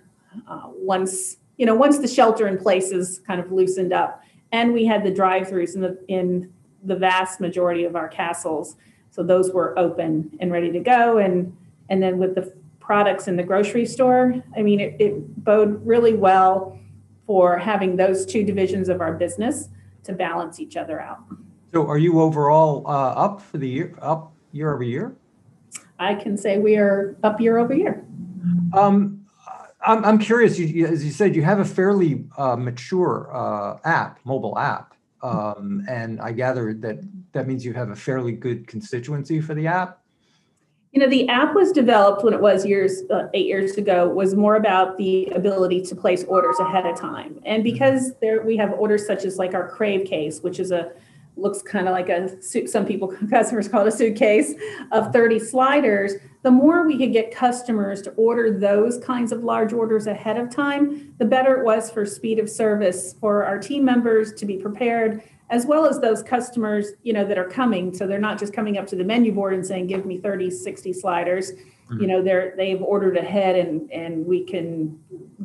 uh, 0.47 0.67
once 0.67 1.37
you 1.57 1.65
know 1.65 1.73
once 1.73 1.97
the 1.97 2.07
shelter 2.07 2.47
in 2.47 2.59
places 2.59 3.21
kind 3.25 3.39
of 3.39 3.51
loosened 3.51 3.91
up, 3.91 4.21
and 4.51 4.71
we 4.71 4.85
had 4.85 5.03
the 5.03 5.09
drive-throughs 5.09 5.73
in 5.73 5.81
the 5.81 5.97
in 6.07 6.53
the 6.83 6.95
vast 6.95 7.39
majority 7.39 7.85
of 7.85 7.95
our 7.95 8.07
castles, 8.07 8.75
so 9.09 9.23
those 9.23 9.51
were 9.51 9.77
open 9.79 10.29
and 10.39 10.51
ready 10.51 10.71
to 10.71 10.79
go, 10.79 11.17
and 11.17 11.57
and 11.89 12.03
then 12.03 12.19
with 12.19 12.35
the 12.35 12.53
products 12.79 13.27
in 13.27 13.35
the 13.35 13.43
grocery 13.43 13.87
store, 13.87 14.35
I 14.55 14.61
mean, 14.61 14.79
it, 14.79 14.95
it 14.99 15.43
bode 15.43 15.83
really 15.83 16.13
well 16.13 16.77
for 17.25 17.57
having 17.57 17.95
those 17.95 18.27
two 18.27 18.43
divisions 18.43 18.89
of 18.89 19.01
our 19.01 19.13
business 19.13 19.69
to 20.03 20.13
balance 20.13 20.59
each 20.59 20.77
other 20.77 21.01
out. 21.01 21.23
So, 21.73 21.87
are 21.87 21.97
you 21.97 22.21
overall 22.21 22.85
uh, 22.85 23.13
up 23.13 23.41
for 23.41 23.57
the 23.57 23.67
year, 23.67 23.95
up 23.99 24.31
year 24.51 24.71
over 24.75 24.83
year? 24.83 25.15
I 25.97 26.13
can 26.13 26.37
say 26.37 26.59
we 26.59 26.75
are 26.75 27.17
up 27.23 27.41
year 27.41 27.57
over 27.57 27.73
year. 27.73 28.05
Um, 28.73 29.25
I'm, 29.81 30.05
I'm 30.05 30.19
curious. 30.19 30.59
You, 30.59 30.85
as 30.85 31.03
you 31.03 31.11
said, 31.11 31.35
you 31.35 31.41
have 31.41 31.57
a 31.57 31.65
fairly 31.65 32.25
uh, 32.37 32.55
mature 32.55 33.27
uh, 33.33 33.79
app, 33.85 34.19
mobile 34.23 34.59
app, 34.59 34.93
um, 35.23 35.83
and 35.89 36.21
I 36.21 36.31
gather 36.31 36.75
that 36.75 36.99
that 37.31 37.47
means 37.47 37.65
you 37.65 37.73
have 37.73 37.89
a 37.89 37.95
fairly 37.95 38.33
good 38.33 38.67
constituency 38.67 39.41
for 39.41 39.55
the 39.55 39.65
app. 39.65 39.99
You 40.91 41.01
know, 41.01 41.09
the 41.09 41.27
app 41.27 41.55
was 41.55 41.71
developed 41.71 42.23
when 42.23 42.35
it 42.35 42.39
was 42.39 42.67
years, 42.67 43.01
uh, 43.09 43.29
eight 43.33 43.47
years 43.47 43.77
ago, 43.77 44.07
was 44.07 44.35
more 44.35 44.57
about 44.57 44.99
the 44.99 45.25
ability 45.29 45.81
to 45.85 45.95
place 45.95 46.23
orders 46.25 46.59
ahead 46.59 46.85
of 46.85 46.99
time. 46.99 47.41
And 47.47 47.63
because 47.63 48.13
there 48.21 48.43
we 48.43 48.57
have 48.57 48.73
orders 48.73 49.07
such 49.07 49.25
as 49.25 49.39
like 49.39 49.55
our 49.55 49.67
Crave 49.67 50.05
case, 50.05 50.41
which 50.41 50.59
is 50.59 50.71
a 50.71 50.91
looks 51.35 51.61
kind 51.61 51.87
of 51.87 51.93
like 51.93 52.09
a 52.09 52.41
some 52.67 52.85
people 52.85 53.07
customers 53.29 53.67
call 53.67 53.81
it 53.85 53.87
a 53.87 53.91
suitcase 53.91 54.53
of 54.91 55.11
30 55.11 55.39
sliders 55.39 56.13
the 56.43 56.51
more 56.51 56.85
we 56.85 56.97
could 56.97 57.13
get 57.13 57.33
customers 57.33 58.01
to 58.01 58.11
order 58.11 58.57
those 58.57 58.97
kinds 58.99 59.31
of 59.31 59.43
large 59.43 59.73
orders 59.73 60.07
ahead 60.07 60.37
of 60.37 60.49
time 60.49 61.13
the 61.17 61.25
better 61.25 61.59
it 61.59 61.65
was 61.65 61.89
for 61.89 62.05
speed 62.05 62.39
of 62.39 62.49
service 62.49 63.15
for 63.19 63.45
our 63.45 63.57
team 63.57 63.83
members 63.83 64.33
to 64.33 64.45
be 64.45 64.57
prepared 64.57 65.23
as 65.49 65.65
well 65.65 65.85
as 65.85 65.99
those 65.99 66.23
customers 66.23 66.93
you 67.03 67.13
know 67.13 67.25
that 67.25 67.37
are 67.37 67.49
coming 67.49 67.93
so 67.93 68.07
they're 68.07 68.19
not 68.19 68.39
just 68.39 68.53
coming 68.53 68.77
up 68.77 68.87
to 68.87 68.95
the 68.95 69.03
menu 69.03 69.31
board 69.31 69.53
and 69.53 69.65
saying 69.65 69.87
give 69.87 70.05
me 70.05 70.17
30 70.17 70.49
60 70.49 70.93
sliders. 70.93 71.51
You 71.99 72.07
know 72.07 72.21
they're 72.21 72.53
they've 72.55 72.81
ordered 72.81 73.17
ahead 73.17 73.55
and 73.55 73.91
and 73.91 74.25
we 74.25 74.43
can 74.43 74.99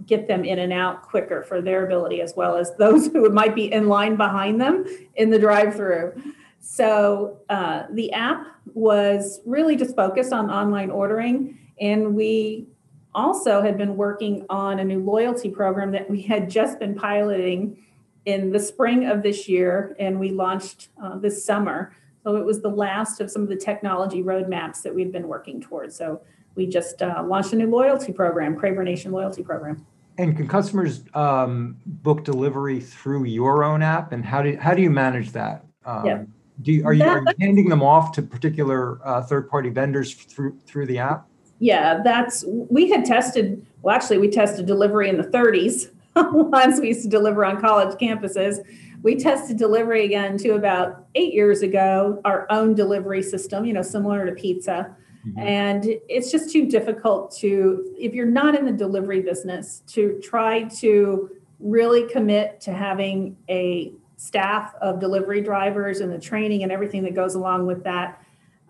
get 0.06 0.28
them 0.28 0.44
in 0.44 0.58
and 0.58 0.72
out 0.72 1.02
quicker 1.02 1.42
for 1.42 1.60
their 1.60 1.84
ability 1.84 2.20
as 2.20 2.34
well 2.36 2.56
as 2.56 2.74
those 2.76 3.06
who 3.12 3.28
might 3.30 3.54
be 3.54 3.72
in 3.72 3.88
line 3.88 4.16
behind 4.16 4.60
them 4.60 4.84
in 5.16 5.30
the 5.30 5.38
drive 5.38 5.74
through 5.74 6.12
so 6.60 7.38
uh, 7.48 7.84
the 7.92 8.12
app 8.12 8.46
was 8.74 9.40
really 9.46 9.76
just 9.76 9.96
focused 9.96 10.32
on 10.32 10.50
online 10.50 10.90
ordering 10.90 11.58
and 11.80 12.14
we 12.14 12.66
also 13.14 13.62
had 13.62 13.76
been 13.78 13.96
working 13.96 14.44
on 14.48 14.78
a 14.78 14.84
new 14.84 15.02
loyalty 15.02 15.50
program 15.50 15.90
that 15.92 16.08
we 16.08 16.22
had 16.22 16.48
just 16.48 16.78
been 16.78 16.94
piloting 16.94 17.84
in 18.26 18.52
the 18.52 18.58
spring 18.58 19.06
of 19.06 19.22
this 19.22 19.48
year 19.48 19.96
and 19.98 20.20
we 20.20 20.30
launched 20.30 20.88
uh, 21.02 21.16
this 21.18 21.44
summer 21.44 21.94
so 22.28 22.36
it 22.36 22.44
was 22.44 22.60
the 22.60 22.68
last 22.68 23.20
of 23.20 23.30
some 23.30 23.42
of 23.42 23.48
the 23.48 23.56
technology 23.56 24.22
roadmaps 24.22 24.82
that 24.82 24.94
we've 24.94 25.12
been 25.12 25.28
working 25.28 25.60
towards 25.60 25.96
so 25.96 26.20
we 26.58 26.66
just 26.66 27.00
uh, 27.00 27.24
launched 27.24 27.52
a 27.52 27.56
new 27.56 27.70
loyalty 27.70 28.12
program, 28.12 28.56
Craver 28.56 28.82
Nation 28.82 29.12
loyalty 29.12 29.42
program. 29.44 29.86
And 30.18 30.36
can 30.36 30.48
customers 30.48 31.04
um, 31.14 31.76
book 31.86 32.24
delivery 32.24 32.80
through 32.80 33.24
your 33.24 33.62
own 33.62 33.80
app? 33.80 34.10
And 34.10 34.24
how 34.24 34.42
do 34.42 34.56
how 34.56 34.74
do 34.74 34.82
you 34.82 34.90
manage 34.90 35.30
that? 35.32 35.64
Um, 35.86 36.04
yeah. 36.04 36.24
Do 36.60 36.72
you, 36.72 36.84
are 36.84 36.92
you 36.92 37.04
are 37.04 37.20
you 37.20 37.34
handing 37.40 37.68
them 37.68 37.82
off 37.82 38.10
to 38.12 38.22
particular 38.22 38.98
uh, 39.06 39.22
third 39.22 39.48
party 39.48 39.70
vendors 39.70 40.12
through 40.12 40.58
through 40.66 40.86
the 40.86 40.98
app? 40.98 41.28
Yeah, 41.60 42.00
that's 42.02 42.44
we 42.48 42.90
had 42.90 43.04
tested. 43.04 43.64
Well, 43.82 43.94
actually, 43.94 44.18
we 44.18 44.28
tested 44.28 44.66
delivery 44.66 45.08
in 45.08 45.16
the 45.16 45.28
30s. 45.28 45.92
Once 46.16 46.80
we 46.80 46.88
used 46.88 47.02
to 47.02 47.08
deliver 47.08 47.44
on 47.44 47.60
college 47.60 47.96
campuses, 48.00 48.58
we 49.02 49.16
tested 49.16 49.56
delivery 49.56 50.04
again 50.04 50.36
to 50.38 50.50
about 50.50 51.06
eight 51.14 51.32
years 51.32 51.62
ago. 51.62 52.20
Our 52.24 52.46
own 52.50 52.74
delivery 52.74 53.22
system, 53.22 53.64
you 53.64 53.72
know, 53.72 53.82
similar 53.82 54.26
to 54.26 54.32
pizza. 54.32 54.96
Mm-hmm. 55.26 55.38
And 55.40 55.84
it's 56.08 56.30
just 56.30 56.50
too 56.50 56.66
difficult 56.66 57.34
to, 57.38 57.94
if 57.98 58.14
you're 58.14 58.26
not 58.26 58.54
in 58.54 58.64
the 58.64 58.72
delivery 58.72 59.20
business, 59.20 59.82
to 59.88 60.20
try 60.22 60.64
to 60.80 61.30
really 61.60 62.08
commit 62.08 62.60
to 62.62 62.72
having 62.72 63.36
a 63.48 63.92
staff 64.16 64.74
of 64.80 65.00
delivery 65.00 65.40
drivers 65.40 66.00
and 66.00 66.12
the 66.12 66.18
training 66.18 66.62
and 66.62 66.72
everything 66.72 67.02
that 67.04 67.14
goes 67.14 67.34
along 67.34 67.66
with 67.66 67.84
that. 67.84 68.22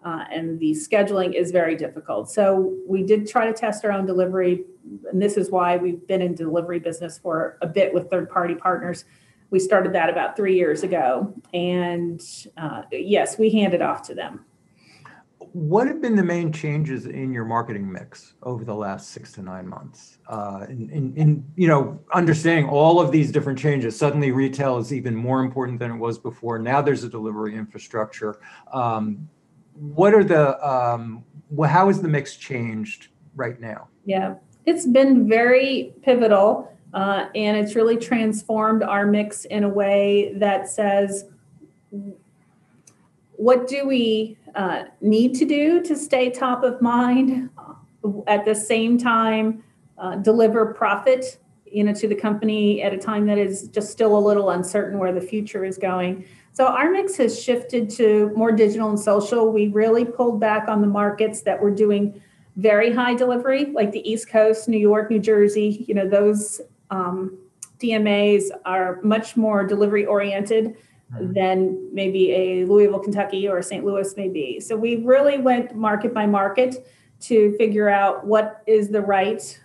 Uh, 0.05 0.25
and 0.31 0.59
the 0.61 0.71
scheduling 0.71 1.35
is 1.35 1.51
very 1.51 1.75
difficult. 1.75 2.31
So 2.31 2.75
we 2.87 3.03
did 3.03 3.29
try 3.29 3.47
to 3.47 3.53
test 3.53 3.85
our 3.85 3.93
own 3.93 4.07
delivery, 4.07 4.65
and 5.11 5.21
this 5.21 5.37
is 5.37 5.51
why 5.51 5.77
we've 5.77 6.07
been 6.07 6.23
in 6.23 6.35
delivery 6.35 6.79
business 6.79 7.19
for 7.19 7.59
a 7.63 7.67
bit 7.67 7.93
with 7.93 8.09
third-party 8.09 8.55
partners. 8.55 9.05
We 9.51 9.59
started 9.59 9.95
that 9.95 10.11
about 10.11 10.37
three 10.37 10.57
years 10.57 10.83
ago, 10.83 11.35
and 11.55 12.21
uh, 12.57 12.83
yes, 12.91 13.39
we 13.39 13.51
handed 13.51 13.81
off 13.81 14.03
to 14.09 14.15
them 14.15 14.45
what 15.53 15.87
have 15.87 16.01
been 16.01 16.17
the 16.17 16.25
main 16.25 16.53
changes 16.53 17.07
in 17.07 17.33
your 17.33 17.45
marketing 17.45 17.91
mix 17.91 18.35
over 18.43 18.65
the 18.65 18.75
last 18.75 19.11
six 19.11 19.33
to 19.33 19.43
nine 19.43 19.67
months? 19.67 20.19
Uh, 20.29 20.67
in, 20.69 20.91
in, 20.91 21.17
in, 21.17 21.45
you 21.57 21.67
know, 21.67 21.99
understanding 22.13 22.69
all 22.69 23.01
of 23.01 23.11
these 23.11 23.33
different 23.33 23.59
changes, 23.59 23.97
suddenly 23.97 24.31
retail 24.31 24.79
is 24.79 24.93
even 24.93 25.15
more 25.15 25.41
important 25.41 25.79
than 25.79 25.91
it 25.91 25.97
was 25.97 26.19
before. 26.19 26.59
Now 26.59 26.83
there's 26.83 27.05
a 27.05 27.09
delivery 27.09 27.55
infrastructure. 27.55 28.41
Um, 28.73 29.29
what 29.75 30.13
are 30.13 30.25
the, 30.25 30.65
um, 30.67 31.25
how 31.67 31.87
has 31.87 32.03
the 32.03 32.09
mix 32.09 32.37
changed 32.37 33.09
right 33.35 33.61
now? 33.61 33.89
Yeah, 34.05 34.35
it's 34.67 34.87
been 34.87 35.29
very 35.29 35.95
pivotal 36.03 36.73
uh, 36.95 37.27
and 37.35 37.57
it's 37.57 37.75
really 37.75 37.97
transformed 37.97 38.83
our 38.83 39.07
mix 39.07 39.45
in 39.47 39.65
a 39.65 39.69
way 39.69 40.33
that 40.37 40.69
says, 40.69 41.27
what 43.33 43.69
do 43.69 43.87
we 43.87 44.37
uh, 44.55 44.85
need 45.01 45.35
to 45.35 45.45
do 45.45 45.83
to 45.83 45.95
stay 45.97 46.31
top 46.31 46.65
of 46.65 46.81
mind 46.81 47.51
at 48.27 48.45
the 48.45 48.55
same 48.55 48.99
time 48.99 49.63
uh, 49.99 50.17
deliver 50.17 50.73
profit 50.75 51.39
you 51.67 51.85
know 51.85 51.93
to 51.93 52.09
the 52.09 52.15
company 52.15 52.83
at 52.83 52.95
a 52.95 52.97
time 52.97 53.27
that 53.27 53.37
is 53.37 53.69
just 53.69 53.91
still 53.91 54.17
a 54.17 54.19
little 54.19 54.51
uncertain 54.51 54.99
where 54.99 55.13
the 55.13 55.21
future 55.21 55.65
is 55.65 55.77
going? 55.77 56.25
So 56.53 56.67
our 56.67 56.91
mix 56.91 57.17
has 57.17 57.41
shifted 57.41 57.91
to 57.91 58.33
more 58.35 58.51
digital 58.51 58.89
and 58.89 58.99
social. 58.99 59.53
We 59.53 59.69
really 59.69 60.05
pulled 60.05 60.41
back 60.41 60.67
on 60.67 60.81
the 60.81 60.87
markets 60.87 61.43
that 61.43 61.61
were 61.61 61.71
doing 61.71 62.21
very 62.59 62.93
high 62.93 63.15
delivery 63.15 63.67
like 63.67 63.93
the 63.93 64.11
east 64.11 64.29
coast 64.29 64.69
new 64.69 64.77
york 64.77 65.09
new 65.11 65.21
jersey 65.21 65.85
you 65.87 65.95
know 65.95 66.09
those 66.09 66.61
um, 66.91 67.39
dmas 67.79 68.45
are 68.65 69.01
much 69.03 69.37
more 69.37 69.65
delivery 69.65 70.05
oriented 70.05 70.77
Mm-hmm. 71.15 71.33
than 71.33 71.89
maybe 71.95 72.33
a 72.33 72.67
Louisville, 72.67 72.99
Kentucky 72.99 73.49
or 73.49 73.63
St. 73.63 73.83
Louis 73.83 74.15
may 74.19 74.29
be. 74.29 74.61
So 74.61 74.77
we 74.77 74.97
really 74.97 75.39
went 75.39 75.75
market 75.75 76.13
by 76.13 76.27
market 76.27 76.87
to 77.21 77.57
figure 77.57 77.89
out 77.89 78.27
what 78.27 78.63
is 78.67 78.91
the 78.91 79.01
right 79.01 79.59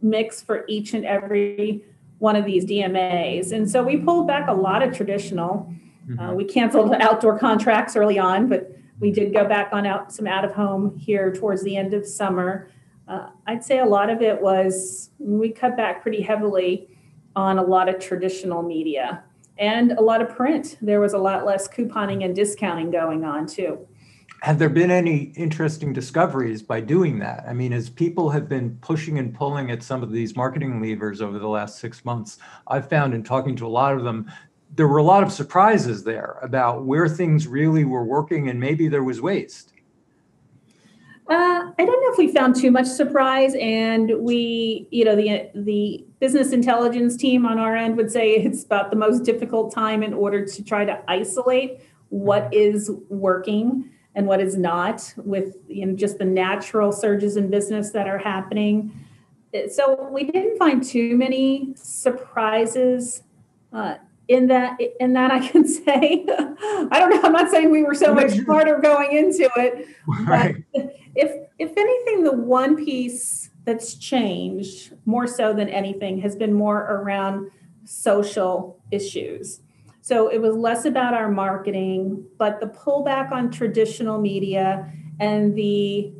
mix 0.00 0.40
for 0.40 0.64
each 0.68 0.94
and 0.94 1.04
every 1.04 1.84
one 2.18 2.36
of 2.36 2.44
these 2.44 2.64
DMAs. 2.64 3.50
And 3.50 3.68
so 3.68 3.82
we 3.82 3.96
pulled 3.96 4.28
back 4.28 4.48
a 4.48 4.52
lot 4.52 4.84
of 4.84 4.96
traditional. 4.96 5.72
Mm-hmm. 6.08 6.20
Uh, 6.20 6.32
we 6.32 6.44
canceled 6.44 6.92
outdoor 7.00 7.36
contracts 7.36 7.96
early 7.96 8.20
on, 8.20 8.48
but 8.48 8.70
we 9.00 9.10
did 9.10 9.32
go 9.32 9.48
back 9.48 9.70
on 9.72 9.84
out 9.84 10.12
some 10.12 10.28
out 10.28 10.44
of 10.44 10.52
home 10.52 10.96
here 10.96 11.32
towards 11.32 11.64
the 11.64 11.76
end 11.76 11.92
of 11.92 12.06
summer. 12.06 12.68
Uh, 13.08 13.30
I'd 13.46 13.64
say 13.64 13.78
a 13.78 13.86
lot 13.86 14.10
of 14.10 14.20
it 14.20 14.40
was 14.40 15.10
we 15.18 15.50
cut 15.50 15.76
back 15.76 16.02
pretty 16.02 16.20
heavily 16.20 16.88
on 17.34 17.58
a 17.58 17.62
lot 17.62 17.88
of 17.88 17.98
traditional 17.98 18.62
media 18.62 19.22
and 19.58 19.92
a 19.92 20.00
lot 20.00 20.20
of 20.20 20.28
print. 20.28 20.76
There 20.82 21.00
was 21.00 21.14
a 21.14 21.18
lot 21.18 21.46
less 21.46 21.66
couponing 21.68 22.24
and 22.24 22.34
discounting 22.34 22.90
going 22.90 23.24
on 23.24 23.46
too. 23.46 23.86
Have 24.42 24.58
there 24.58 24.68
been 24.68 24.90
any 24.90 25.32
interesting 25.36 25.92
discoveries 25.92 26.62
by 26.62 26.80
doing 26.80 27.18
that? 27.18 27.44
I 27.48 27.52
mean, 27.52 27.72
as 27.72 27.90
people 27.90 28.30
have 28.30 28.48
been 28.48 28.78
pushing 28.82 29.18
and 29.18 29.34
pulling 29.34 29.72
at 29.72 29.82
some 29.82 30.02
of 30.02 30.12
these 30.12 30.36
marketing 30.36 30.80
levers 30.80 31.20
over 31.20 31.40
the 31.40 31.48
last 31.48 31.80
six 31.80 32.04
months, 32.04 32.38
I've 32.68 32.88
found 32.88 33.14
in 33.14 33.24
talking 33.24 33.56
to 33.56 33.66
a 33.66 33.68
lot 33.68 33.96
of 33.96 34.04
them, 34.04 34.30
there 34.76 34.86
were 34.86 34.98
a 34.98 35.02
lot 35.02 35.24
of 35.24 35.32
surprises 35.32 36.04
there 36.04 36.38
about 36.40 36.84
where 36.84 37.08
things 37.08 37.48
really 37.48 37.84
were 37.84 38.04
working 38.04 38.48
and 38.48 38.60
maybe 38.60 38.86
there 38.86 39.02
was 39.02 39.20
waste. 39.20 39.72
Uh, 41.28 41.72
I 41.78 41.84
don't 41.84 42.02
know 42.02 42.12
if 42.12 42.16
we 42.16 42.32
found 42.32 42.56
too 42.56 42.70
much 42.70 42.86
surprise, 42.86 43.54
and 43.60 44.12
we, 44.20 44.88
you 44.90 45.04
know, 45.04 45.14
the 45.14 45.50
the 45.54 46.06
business 46.20 46.52
intelligence 46.52 47.18
team 47.18 47.44
on 47.44 47.58
our 47.58 47.76
end 47.76 47.98
would 47.98 48.10
say 48.10 48.30
it's 48.30 48.64
about 48.64 48.88
the 48.88 48.96
most 48.96 49.24
difficult 49.24 49.74
time 49.74 50.02
in 50.02 50.14
order 50.14 50.46
to 50.46 50.64
try 50.64 50.86
to 50.86 50.98
isolate 51.06 51.80
what 52.08 52.52
is 52.54 52.90
working 53.10 53.90
and 54.14 54.26
what 54.26 54.40
is 54.40 54.56
not 54.56 55.12
with 55.18 55.56
you 55.68 55.84
know 55.84 55.94
just 55.94 56.16
the 56.16 56.24
natural 56.24 56.92
surges 56.92 57.36
in 57.36 57.50
business 57.50 57.90
that 57.90 58.08
are 58.08 58.18
happening. 58.18 58.90
So 59.70 60.08
we 60.10 60.24
didn't 60.24 60.56
find 60.56 60.82
too 60.82 61.14
many 61.16 61.74
surprises. 61.74 63.22
Uh, 63.70 63.96
in 64.28 64.46
that 64.48 64.78
in 65.00 65.14
that 65.14 65.30
I 65.30 65.46
can 65.46 65.66
say 65.84 66.24
I 66.28 66.98
don't 66.98 67.10
know 67.10 67.20
I'm 67.22 67.32
not 67.32 67.50
saying 67.50 67.70
we 67.70 67.82
were 67.82 67.94
so 67.94 68.14
much 68.14 68.30
smarter 68.44 68.78
going 68.78 69.16
into 69.16 69.50
it 69.56 69.88
right. 70.06 70.54
but 70.74 70.94
if 71.14 71.32
if 71.58 71.72
anything 71.76 72.24
the 72.24 72.32
one 72.32 72.76
piece 72.76 73.50
that's 73.64 73.94
changed 73.94 74.94
more 75.04 75.26
so 75.26 75.52
than 75.52 75.68
anything 75.68 76.20
has 76.20 76.36
been 76.36 76.54
more 76.54 76.78
around 76.78 77.50
social 77.84 78.80
issues 78.90 79.60
so 80.02 80.28
it 80.28 80.40
was 80.40 80.54
less 80.54 80.84
about 80.84 81.14
our 81.14 81.30
marketing 81.30 82.24
but 82.38 82.60
the 82.60 82.66
pullback 82.66 83.32
on 83.32 83.50
traditional 83.50 84.20
media 84.20 84.90
and 85.20 85.56
the 85.56 86.12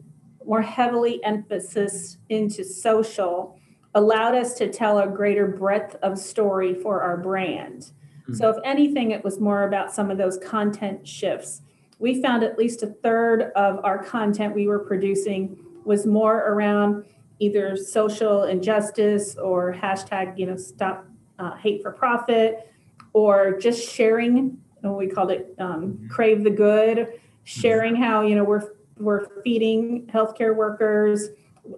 more 0.46 0.62
heavily 0.62 1.22
emphasis 1.24 2.16
into 2.30 2.64
social 2.64 3.57
allowed 3.94 4.34
us 4.34 4.54
to 4.54 4.70
tell 4.70 4.98
a 4.98 5.06
greater 5.06 5.46
breadth 5.46 5.96
of 6.02 6.18
story 6.18 6.74
for 6.74 7.02
our 7.02 7.16
brand 7.16 7.92
so, 8.32 8.50
if 8.50 8.56
anything, 8.64 9.12
it 9.12 9.24
was 9.24 9.40
more 9.40 9.64
about 9.64 9.92
some 9.92 10.10
of 10.10 10.18
those 10.18 10.36
content 10.38 11.06
shifts. 11.06 11.62
We 11.98 12.20
found 12.22 12.42
at 12.42 12.58
least 12.58 12.82
a 12.82 12.88
third 12.88 13.52
of 13.56 13.82
our 13.84 14.02
content 14.02 14.54
we 14.54 14.68
were 14.68 14.80
producing 14.80 15.58
was 15.84 16.06
more 16.06 16.36
around 16.36 17.04
either 17.38 17.76
social 17.76 18.44
injustice 18.44 19.36
or 19.36 19.72
hashtag, 19.72 20.38
you 20.38 20.46
know, 20.46 20.56
stop 20.56 21.06
uh, 21.38 21.56
hate 21.56 21.82
for 21.82 21.90
profit, 21.90 22.70
or 23.14 23.58
just 23.58 23.90
sharing. 23.90 24.58
we 24.82 25.06
called 25.06 25.30
it 25.30 25.54
um, 25.58 26.06
crave 26.10 26.44
the 26.44 26.50
good, 26.50 27.20
sharing 27.44 27.96
how 27.96 28.22
you 28.22 28.34
know 28.34 28.44
we're 28.44 28.72
we're 28.98 29.26
feeding 29.42 30.06
healthcare 30.08 30.54
workers, 30.54 31.30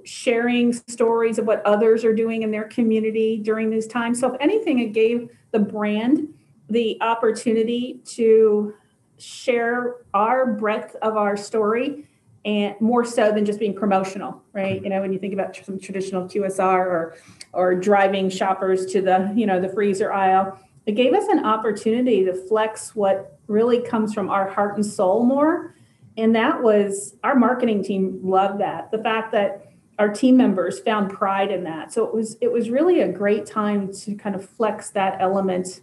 sharing 0.05 0.73
stories 0.73 1.39
of 1.39 1.47
what 1.47 1.65
others 1.65 2.05
are 2.05 2.15
doing 2.15 2.43
in 2.43 2.51
their 2.51 2.65
community 2.65 3.39
during 3.39 3.71
these 3.71 3.87
times. 3.87 4.21
So, 4.21 4.33
if 4.33 4.41
anything, 4.41 4.79
it 4.79 4.93
gave 4.93 5.31
the 5.53 5.59
brand 5.59 6.33
the 6.69 6.99
opportunity 7.01 8.01
to 8.05 8.75
share 9.19 9.97
our 10.15 10.47
breadth 10.47 10.97
of 11.03 11.17
our 11.17 11.37
story 11.37 12.07
and 12.45 12.75
more 12.81 13.05
so 13.05 13.31
than 13.33 13.45
just 13.45 13.59
being 13.59 13.75
promotional 13.75 14.43
right? 14.55 14.83
You 14.83 14.89
know 14.89 15.01
when 15.03 15.13
you 15.13 15.19
think 15.19 15.35
about 15.35 15.55
some 15.55 15.79
traditional 15.79 16.25
qsr 16.25 16.87
or 16.87 17.17
or 17.53 17.75
driving 17.75 18.31
shoppers 18.31 18.87
to 18.93 19.03
the 19.03 19.31
you 19.37 19.45
know 19.45 19.61
the 19.61 19.69
freezer 19.69 20.11
aisle 20.11 20.59
it 20.87 20.93
gave 20.93 21.13
us 21.13 21.29
an 21.29 21.45
opportunity 21.45 22.25
to 22.25 22.35
flex 22.35 22.95
what 22.95 23.39
really 23.47 23.81
comes 23.81 24.15
from 24.15 24.31
our 24.31 24.49
heart 24.49 24.77
and 24.77 24.87
soul 24.87 25.25
more. 25.25 25.75
And 26.17 26.35
that 26.35 26.63
was 26.63 27.17
our 27.23 27.35
marketing 27.35 27.85
team 27.85 28.21
loved 28.23 28.61
that. 28.61 28.91
The 28.91 28.99
fact 28.99 29.33
that 29.33 29.70
our 30.01 30.09
team 30.09 30.37
members 30.37 30.81
found 30.81 31.11
pride 31.11 31.53
in 31.53 31.63
that 31.63 31.93
so 31.93 32.05
it 32.05 32.13
was 32.13 32.37
it 32.41 32.51
was 32.51 32.71
really 32.71 33.03
a 33.03 33.09
great 33.09 33.47
time 33.47 33.93
to 33.93 34.15
kind 34.17 34.35
of 34.35 34.49
flex 34.49 34.91
that 34.91 35.21
element 35.21 35.83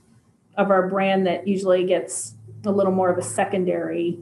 of 0.58 0.72
our 0.72 0.88
brand 0.90 1.26
that 1.26 1.48
usually 1.48 1.86
gets 1.86 2.34
a 2.66 2.72
little 2.72 2.92
more 2.92 3.10
of 3.10 3.18
a 3.18 3.22
secondary. 3.22 4.20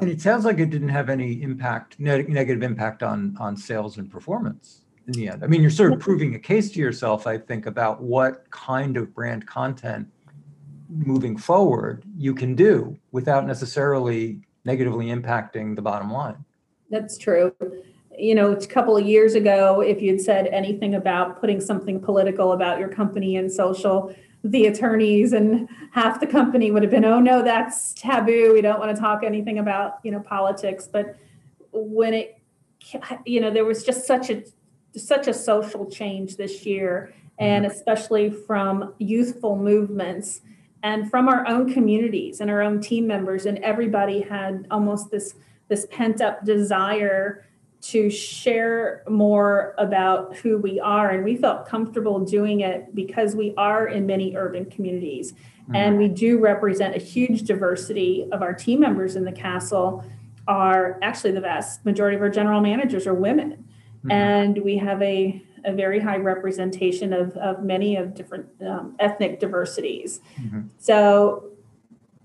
And 0.00 0.10
it 0.10 0.20
sounds 0.20 0.44
like 0.44 0.58
it 0.58 0.70
didn't 0.70 0.88
have 0.88 1.08
any 1.08 1.40
impact, 1.42 2.00
negative 2.00 2.62
impact 2.62 3.02
on 3.02 3.36
on 3.38 3.56
sales 3.56 3.96
and 3.96 4.10
performance 4.10 4.82
in 5.06 5.12
the 5.12 5.28
end. 5.28 5.44
I 5.44 5.46
mean, 5.46 5.62
you're 5.62 5.70
sort 5.70 5.92
of 5.92 6.00
proving 6.00 6.34
a 6.34 6.38
case 6.38 6.72
to 6.72 6.80
yourself, 6.80 7.26
I 7.26 7.38
think, 7.38 7.66
about 7.66 8.02
what 8.02 8.50
kind 8.50 8.96
of 8.96 9.14
brand 9.14 9.46
content 9.46 10.08
moving 10.88 11.36
forward 11.36 12.04
you 12.16 12.34
can 12.34 12.54
do 12.54 12.98
without 13.12 13.46
necessarily 13.46 14.40
negatively 14.64 15.06
impacting 15.06 15.76
the 15.76 15.82
bottom 15.82 16.12
line. 16.12 16.44
That's 16.90 17.16
true. 17.16 17.54
You 18.18 18.34
know, 18.34 18.52
a 18.52 18.66
couple 18.66 18.96
of 18.96 19.06
years 19.06 19.34
ago, 19.34 19.80
if 19.80 20.00
you'd 20.00 20.20
said 20.20 20.46
anything 20.48 20.94
about 20.94 21.40
putting 21.40 21.60
something 21.60 22.00
political 22.00 22.52
about 22.52 22.78
your 22.78 22.88
company 22.88 23.36
in 23.36 23.50
social, 23.50 24.14
the 24.44 24.66
attorneys 24.66 25.32
and 25.32 25.68
half 25.92 26.20
the 26.20 26.26
company 26.26 26.70
would 26.70 26.82
have 26.82 26.90
been, 26.90 27.04
oh 27.04 27.18
no, 27.18 27.42
that's 27.42 27.94
taboo. 27.94 28.52
We 28.52 28.60
don't 28.60 28.78
want 28.78 28.94
to 28.94 29.00
talk 29.00 29.24
anything 29.24 29.58
about, 29.58 29.98
you 30.02 30.12
know, 30.12 30.20
politics. 30.20 30.86
But 30.86 31.16
when 31.72 32.12
it, 32.12 32.38
you 33.24 33.40
know, 33.40 33.50
there 33.50 33.64
was 33.64 33.84
just 33.84 34.06
such 34.06 34.30
a 34.30 34.44
such 34.96 35.26
a 35.26 35.34
social 35.34 35.90
change 35.90 36.36
this 36.36 36.64
year, 36.64 37.12
and 37.38 37.64
mm-hmm. 37.64 37.74
especially 37.74 38.30
from 38.30 38.94
youthful 38.98 39.56
movements 39.56 40.42
and 40.82 41.10
from 41.10 41.28
our 41.28 41.48
own 41.48 41.72
communities 41.72 42.40
and 42.40 42.50
our 42.50 42.60
own 42.60 42.80
team 42.80 43.06
members, 43.06 43.46
and 43.46 43.58
everybody 43.58 44.20
had 44.20 44.66
almost 44.70 45.10
this 45.10 45.34
this 45.68 45.86
pent 45.90 46.20
up 46.20 46.44
desire 46.44 47.46
to 47.84 48.08
share 48.08 49.02
more 49.06 49.74
about 49.76 50.34
who 50.36 50.56
we 50.56 50.80
are. 50.80 51.10
And 51.10 51.22
we 51.22 51.36
felt 51.36 51.68
comfortable 51.68 52.18
doing 52.20 52.60
it 52.60 52.94
because 52.94 53.36
we 53.36 53.52
are 53.58 53.86
in 53.86 54.06
many 54.06 54.34
urban 54.36 54.64
communities. 54.64 55.32
Mm-hmm. 55.32 55.76
And 55.76 55.98
we 55.98 56.08
do 56.08 56.38
represent 56.38 56.96
a 56.96 56.98
huge 56.98 57.42
diversity 57.42 58.26
of 58.32 58.40
our 58.40 58.54
team 58.54 58.80
members 58.80 59.16
in 59.16 59.24
the 59.24 59.32
castle 59.32 60.02
are 60.48 60.98
actually 61.02 61.32
the 61.32 61.42
vast 61.42 61.84
majority 61.84 62.16
of 62.16 62.22
our 62.22 62.30
general 62.30 62.62
managers 62.62 63.06
are 63.06 63.12
women. 63.12 63.52
Mm-hmm. 63.98 64.10
And 64.10 64.58
we 64.58 64.78
have 64.78 65.02
a, 65.02 65.42
a 65.66 65.72
very 65.74 66.00
high 66.00 66.16
representation 66.16 67.12
of, 67.12 67.36
of 67.36 67.62
many 67.62 67.96
of 67.96 68.14
different 68.14 68.46
um, 68.66 68.96
ethnic 68.98 69.40
diversities. 69.40 70.20
Mm-hmm. 70.40 70.68
So 70.78 71.50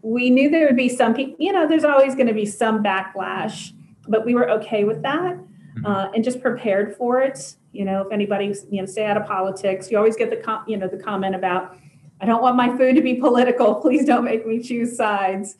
we 0.01 0.29
knew 0.29 0.49
there 0.49 0.67
would 0.67 0.77
be 0.77 0.87
some 0.87 1.13
people, 1.13 1.35
you 1.37 1.51
know, 1.51 1.67
there's 1.67 1.83
always 1.83 2.15
going 2.15 2.27
to 2.27 2.33
be 2.33 2.45
some 2.45 2.81
backlash, 2.81 3.73
but 4.07 4.25
we 4.25 4.35
were 4.35 4.49
okay 4.51 4.85
with 4.85 5.01
that 5.01 5.37
mm-hmm. 5.79 5.85
uh, 5.85 6.11
and 6.11 6.23
just 6.23 6.41
prepared 6.41 6.95
for 6.95 7.21
it. 7.21 7.55
You 7.71 7.85
know, 7.85 8.01
if 8.01 8.11
anybody's, 8.11 8.65
you 8.69 8.81
know, 8.81 8.85
stay 8.85 9.05
out 9.05 9.17
of 9.17 9.25
politics, 9.25 9.91
you 9.91 9.97
always 9.97 10.15
get 10.15 10.29
the, 10.29 10.37
com- 10.37 10.63
you 10.67 10.77
know, 10.77 10.87
the 10.87 10.97
comment 10.97 11.35
about, 11.35 11.77
I 12.21 12.25
don't 12.25 12.41
want 12.41 12.55
my 12.55 12.75
food 12.77 12.95
to 12.95 13.01
be 13.01 13.15
political. 13.15 13.75
Please 13.81 14.05
don't 14.05 14.25
make 14.25 14.45
me 14.45 14.61
choose 14.61 14.95
sides. 14.95 15.55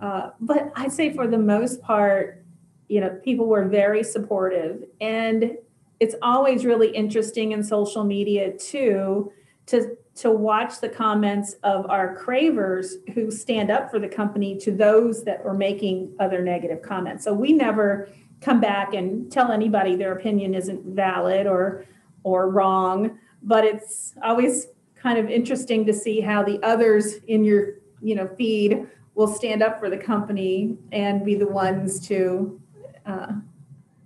Uh, 0.00 0.30
but 0.40 0.72
I'd 0.76 0.92
say 0.92 1.12
for 1.12 1.26
the 1.26 1.38
most 1.38 1.82
part, 1.82 2.44
you 2.88 3.00
know, 3.00 3.10
people 3.24 3.46
were 3.46 3.66
very 3.66 4.02
supportive. 4.02 4.84
And 5.00 5.56
it's 6.00 6.14
always 6.22 6.64
really 6.64 6.90
interesting 6.90 7.52
in 7.52 7.62
social 7.62 8.04
media 8.04 8.56
too 8.56 9.32
to 9.66 9.96
to 10.14 10.32
watch 10.32 10.80
the 10.80 10.88
comments 10.88 11.54
of 11.62 11.88
our 11.88 12.16
cravers 12.16 12.96
who 13.14 13.30
stand 13.30 13.70
up 13.70 13.88
for 13.88 14.00
the 14.00 14.08
company 14.08 14.58
to 14.58 14.72
those 14.72 15.22
that 15.22 15.44
were 15.44 15.54
making 15.54 16.12
other 16.18 16.42
negative 16.42 16.82
comments. 16.82 17.22
So 17.22 17.32
we 17.32 17.52
never 17.52 18.08
come 18.40 18.60
back 18.60 18.94
and 18.94 19.30
tell 19.30 19.50
anybody 19.52 19.96
their 19.96 20.12
opinion 20.12 20.54
isn't 20.54 20.84
valid 20.84 21.46
or 21.46 21.84
or 22.22 22.50
wrong. 22.50 23.18
But 23.42 23.64
it's 23.64 24.14
always 24.22 24.68
kind 24.94 25.18
of 25.18 25.30
interesting 25.30 25.86
to 25.86 25.92
see 25.92 26.20
how 26.20 26.42
the 26.42 26.60
others 26.62 27.16
in 27.26 27.44
your 27.44 27.74
you 28.00 28.14
know 28.14 28.28
feed 28.36 28.86
will 29.14 29.28
stand 29.28 29.62
up 29.62 29.78
for 29.78 29.90
the 29.90 29.96
company 29.96 30.76
and 30.92 31.24
be 31.24 31.34
the 31.34 31.46
ones 31.46 32.06
to 32.06 32.60
uh, 33.06 33.32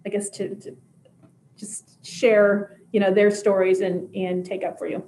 i 0.07 0.09
guess 0.09 0.31
to, 0.31 0.55
to 0.57 0.75
just 1.57 2.05
share 2.05 2.81
you 2.93 3.01
know 3.01 3.13
their 3.13 3.31
stories 3.31 3.81
and 3.81 4.15
and 4.15 4.45
take 4.45 4.65
up 4.65 4.79
for 4.79 4.87
you. 4.87 5.05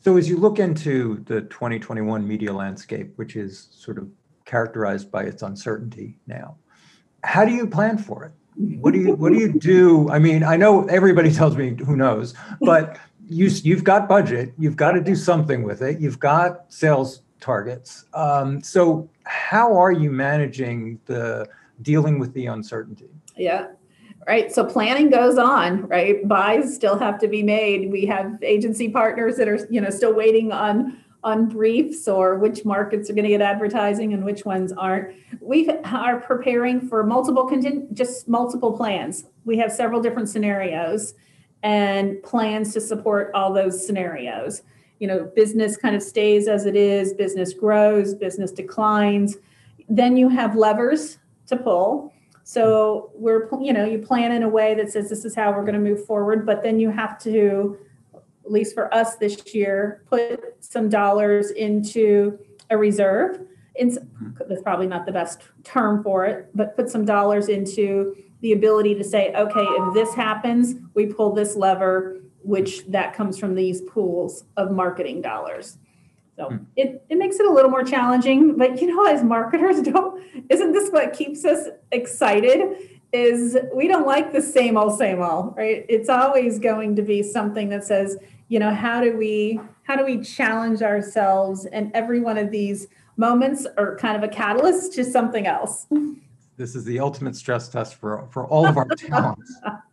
So 0.00 0.16
as 0.16 0.28
you 0.28 0.36
look 0.36 0.58
into 0.58 1.22
the 1.26 1.42
2021 1.42 2.26
media 2.26 2.52
landscape 2.52 3.12
which 3.16 3.36
is 3.36 3.68
sort 3.72 3.98
of 3.98 4.08
characterized 4.44 5.10
by 5.10 5.24
its 5.24 5.42
uncertainty 5.42 6.18
now 6.26 6.56
how 7.24 7.44
do 7.44 7.52
you 7.52 7.66
plan 7.66 7.98
for 7.98 8.24
it? 8.24 8.32
What 8.80 8.92
do 8.92 9.00
you 9.00 9.14
what 9.14 9.32
do 9.32 9.38
you 9.38 9.52
do? 9.52 10.10
I 10.10 10.18
mean, 10.18 10.42
I 10.42 10.56
know 10.56 10.84
everybody 10.86 11.32
tells 11.40 11.56
me 11.56 11.76
who 11.84 11.96
knows, 11.96 12.34
but 12.60 12.98
you 13.28 13.46
you've 13.62 13.84
got 13.84 14.08
budget, 14.08 14.52
you've 14.58 14.76
got 14.76 14.92
to 14.92 15.00
do 15.00 15.14
something 15.14 15.62
with 15.62 15.82
it. 15.82 16.00
You've 16.00 16.18
got 16.18 16.64
sales 16.68 17.22
targets. 17.40 18.04
Um, 18.14 18.60
so 18.62 19.08
how 19.24 19.76
are 19.76 19.92
you 19.92 20.10
managing 20.10 20.98
the 21.06 21.48
dealing 21.82 22.18
with 22.18 22.32
the 22.34 22.46
uncertainty? 22.46 23.10
Yeah. 23.36 23.68
Right. 24.26 24.52
So 24.52 24.64
planning 24.64 25.08
goes 25.08 25.38
on, 25.38 25.86
right? 25.86 26.26
Buys 26.28 26.74
still 26.74 26.98
have 26.98 27.18
to 27.20 27.28
be 27.28 27.42
made. 27.42 27.90
We 27.90 28.04
have 28.06 28.42
agency 28.42 28.90
partners 28.90 29.36
that 29.36 29.48
are, 29.48 29.66
you 29.70 29.80
know, 29.80 29.88
still 29.88 30.12
waiting 30.12 30.52
on 30.52 31.02
on 31.24 31.48
briefs 31.48 32.06
or 32.06 32.36
which 32.36 32.64
markets 32.64 33.10
are 33.10 33.12
going 33.12 33.24
to 33.24 33.30
get 33.30 33.40
advertising 33.40 34.12
and 34.14 34.24
which 34.24 34.44
ones 34.44 34.72
aren't. 34.72 35.14
We 35.40 35.68
are 35.68 36.20
preparing 36.20 36.80
for 36.88 37.04
multiple 37.04 37.50
just 37.92 38.28
multiple 38.28 38.76
plans. 38.76 39.24
We 39.44 39.58
have 39.58 39.72
several 39.72 40.00
different 40.00 40.28
scenarios 40.28 41.14
and 41.62 42.22
plans 42.22 42.72
to 42.74 42.80
support 42.80 43.30
all 43.34 43.52
those 43.52 43.84
scenarios. 43.84 44.62
You 45.00 45.08
know, 45.08 45.30
business 45.34 45.76
kind 45.76 45.96
of 45.96 46.02
stays 46.02 46.48
as 46.48 46.66
it 46.66 46.76
is, 46.76 47.12
business 47.12 47.52
grows, 47.52 48.14
business 48.14 48.52
declines. 48.52 49.36
Then 49.88 50.16
you 50.16 50.28
have 50.28 50.54
levers 50.54 51.18
to 51.46 51.56
pull. 51.56 52.12
So 52.44 53.10
we're, 53.14 53.48
you 53.60 53.72
know, 53.72 53.84
you 53.84 53.98
plan 53.98 54.32
in 54.32 54.42
a 54.42 54.48
way 54.48 54.74
that 54.74 54.90
says 54.90 55.08
this 55.08 55.24
is 55.24 55.34
how 55.34 55.50
we're 55.50 55.64
going 55.64 55.74
to 55.74 55.80
move 55.80 56.06
forward, 56.06 56.46
but 56.46 56.62
then 56.62 56.80
you 56.80 56.90
have 56.90 57.18
to 57.20 57.76
at 58.48 58.52
least 58.52 58.72
for 58.72 58.92
us 58.94 59.16
this 59.16 59.54
year, 59.54 60.02
put 60.08 60.56
some 60.60 60.88
dollars 60.88 61.50
into 61.50 62.38
a 62.70 62.78
reserve. 62.78 63.46
In, 63.74 63.94
that's 64.48 64.62
probably 64.62 64.86
not 64.86 65.04
the 65.04 65.12
best 65.12 65.42
term 65.64 66.02
for 66.02 66.24
it, 66.24 66.48
but 66.54 66.74
put 66.74 66.88
some 66.88 67.04
dollars 67.04 67.48
into 67.48 68.16
the 68.40 68.52
ability 68.52 68.94
to 68.94 69.04
say, 69.04 69.34
okay, 69.34 69.60
if 69.60 69.94
this 69.94 70.14
happens, 70.14 70.76
we 70.94 71.06
pull 71.06 71.34
this 71.34 71.56
lever, 71.56 72.20
which 72.42 72.86
that 72.86 73.12
comes 73.12 73.38
from 73.38 73.54
these 73.54 73.82
pools 73.82 74.44
of 74.56 74.72
marketing 74.72 75.20
dollars. 75.20 75.76
So 76.38 76.48
hmm. 76.48 76.56
it, 76.74 77.04
it 77.10 77.18
makes 77.18 77.38
it 77.38 77.44
a 77.44 77.52
little 77.52 77.70
more 77.70 77.84
challenging, 77.84 78.56
but 78.56 78.80
you 78.80 78.86
know, 78.86 79.04
as 79.04 79.22
marketers 79.22 79.82
don't, 79.82 80.22
isn't 80.48 80.72
this 80.72 80.88
what 80.88 81.12
keeps 81.12 81.44
us 81.44 81.68
excited? 81.92 82.97
Is 83.12 83.56
we 83.74 83.88
don't 83.88 84.06
like 84.06 84.32
the 84.32 84.42
same 84.42 84.76
old, 84.76 84.98
same 84.98 85.22
old, 85.22 85.56
right? 85.56 85.86
It's 85.88 86.08
always 86.08 86.58
going 86.58 86.94
to 86.96 87.02
be 87.02 87.22
something 87.22 87.70
that 87.70 87.84
says, 87.84 88.18
you 88.48 88.58
know, 88.58 88.72
how 88.72 89.00
do 89.00 89.16
we, 89.16 89.60
how 89.84 89.96
do 89.96 90.04
we 90.04 90.22
challenge 90.22 90.82
ourselves? 90.82 91.64
And 91.66 91.90
every 91.94 92.20
one 92.20 92.36
of 92.36 92.50
these 92.50 92.88
moments 93.16 93.66
are 93.78 93.96
kind 93.96 94.16
of 94.16 94.22
a 94.22 94.28
catalyst 94.28 94.92
to 94.94 95.04
something 95.04 95.46
else. 95.46 95.86
This 96.58 96.74
is 96.74 96.84
the 96.84 97.00
ultimate 97.00 97.36
stress 97.36 97.68
test 97.68 97.94
for, 97.94 98.26
for 98.30 98.46
all 98.46 98.66
of 98.66 98.76
our 98.76 98.86
talents. 98.86 99.54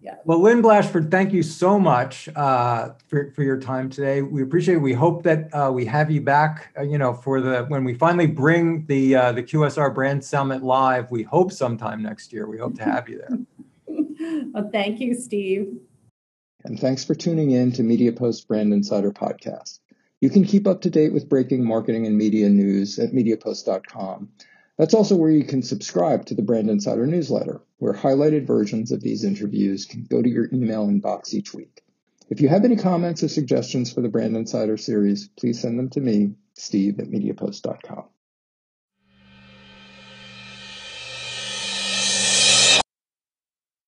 yeah. 0.00 0.16
Well, 0.24 0.40
Lynn 0.40 0.62
Blashford, 0.62 1.10
thank 1.10 1.32
you 1.32 1.42
so 1.42 1.78
much 1.78 2.28
uh, 2.36 2.90
for, 3.08 3.32
for 3.32 3.42
your 3.42 3.58
time 3.58 3.90
today. 3.90 4.22
We 4.22 4.42
appreciate 4.42 4.76
it. 4.76 4.78
We 4.78 4.92
hope 4.92 5.22
that 5.24 5.52
uh, 5.54 5.70
we 5.72 5.84
have 5.86 6.10
you 6.10 6.20
back, 6.20 6.72
uh, 6.78 6.82
you 6.82 6.98
know, 6.98 7.14
for 7.14 7.40
the 7.40 7.64
when 7.64 7.84
we 7.84 7.94
finally 7.94 8.26
bring 8.26 8.86
the 8.86 9.16
uh, 9.16 9.32
the 9.32 9.42
QSR 9.42 9.94
Brand 9.94 10.24
Summit 10.24 10.62
live. 10.62 11.10
We 11.10 11.22
hope 11.22 11.52
sometime 11.52 12.02
next 12.02 12.32
year. 12.32 12.46
We 12.46 12.58
hope 12.58 12.74
to 12.76 12.84
have 12.84 13.08
you 13.08 13.18
there. 13.18 14.46
well, 14.52 14.70
thank 14.72 15.00
you, 15.00 15.14
Steve. 15.14 15.78
And 16.64 16.78
thanks 16.78 17.04
for 17.04 17.14
tuning 17.14 17.52
in 17.52 17.72
to 17.72 17.82
MediaPost 17.82 18.46
Brand 18.46 18.72
Insider 18.72 19.12
Podcast. 19.12 19.78
You 20.20 20.30
can 20.30 20.44
keep 20.44 20.66
up 20.66 20.80
to 20.80 20.90
date 20.90 21.12
with 21.12 21.28
breaking 21.28 21.64
marketing 21.64 22.06
and 22.06 22.18
media 22.18 22.48
news 22.48 22.98
at 22.98 23.12
mediapost.com. 23.12 24.28
That's 24.78 24.94
also 24.94 25.16
where 25.16 25.30
you 25.30 25.42
can 25.42 25.62
subscribe 25.62 26.26
to 26.26 26.34
the 26.34 26.42
Brand 26.42 26.70
Insider 26.70 27.04
newsletter, 27.04 27.60
where 27.78 27.92
highlighted 27.92 28.46
versions 28.46 28.92
of 28.92 29.00
these 29.00 29.24
interviews 29.24 29.84
can 29.84 30.04
go 30.04 30.22
to 30.22 30.28
your 30.28 30.48
email 30.52 30.86
inbox 30.86 31.34
each 31.34 31.52
week. 31.52 31.82
If 32.30 32.40
you 32.40 32.48
have 32.48 32.64
any 32.64 32.76
comments 32.76 33.24
or 33.24 33.28
suggestions 33.28 33.92
for 33.92 34.02
the 34.02 34.08
Brand 34.08 34.36
Insider 34.36 34.76
series, 34.76 35.28
please 35.36 35.60
send 35.60 35.78
them 35.78 35.90
to 35.90 36.00
me, 36.00 36.34
steve 36.54 37.00
at 37.00 37.08
mediapost.com. 37.08 38.04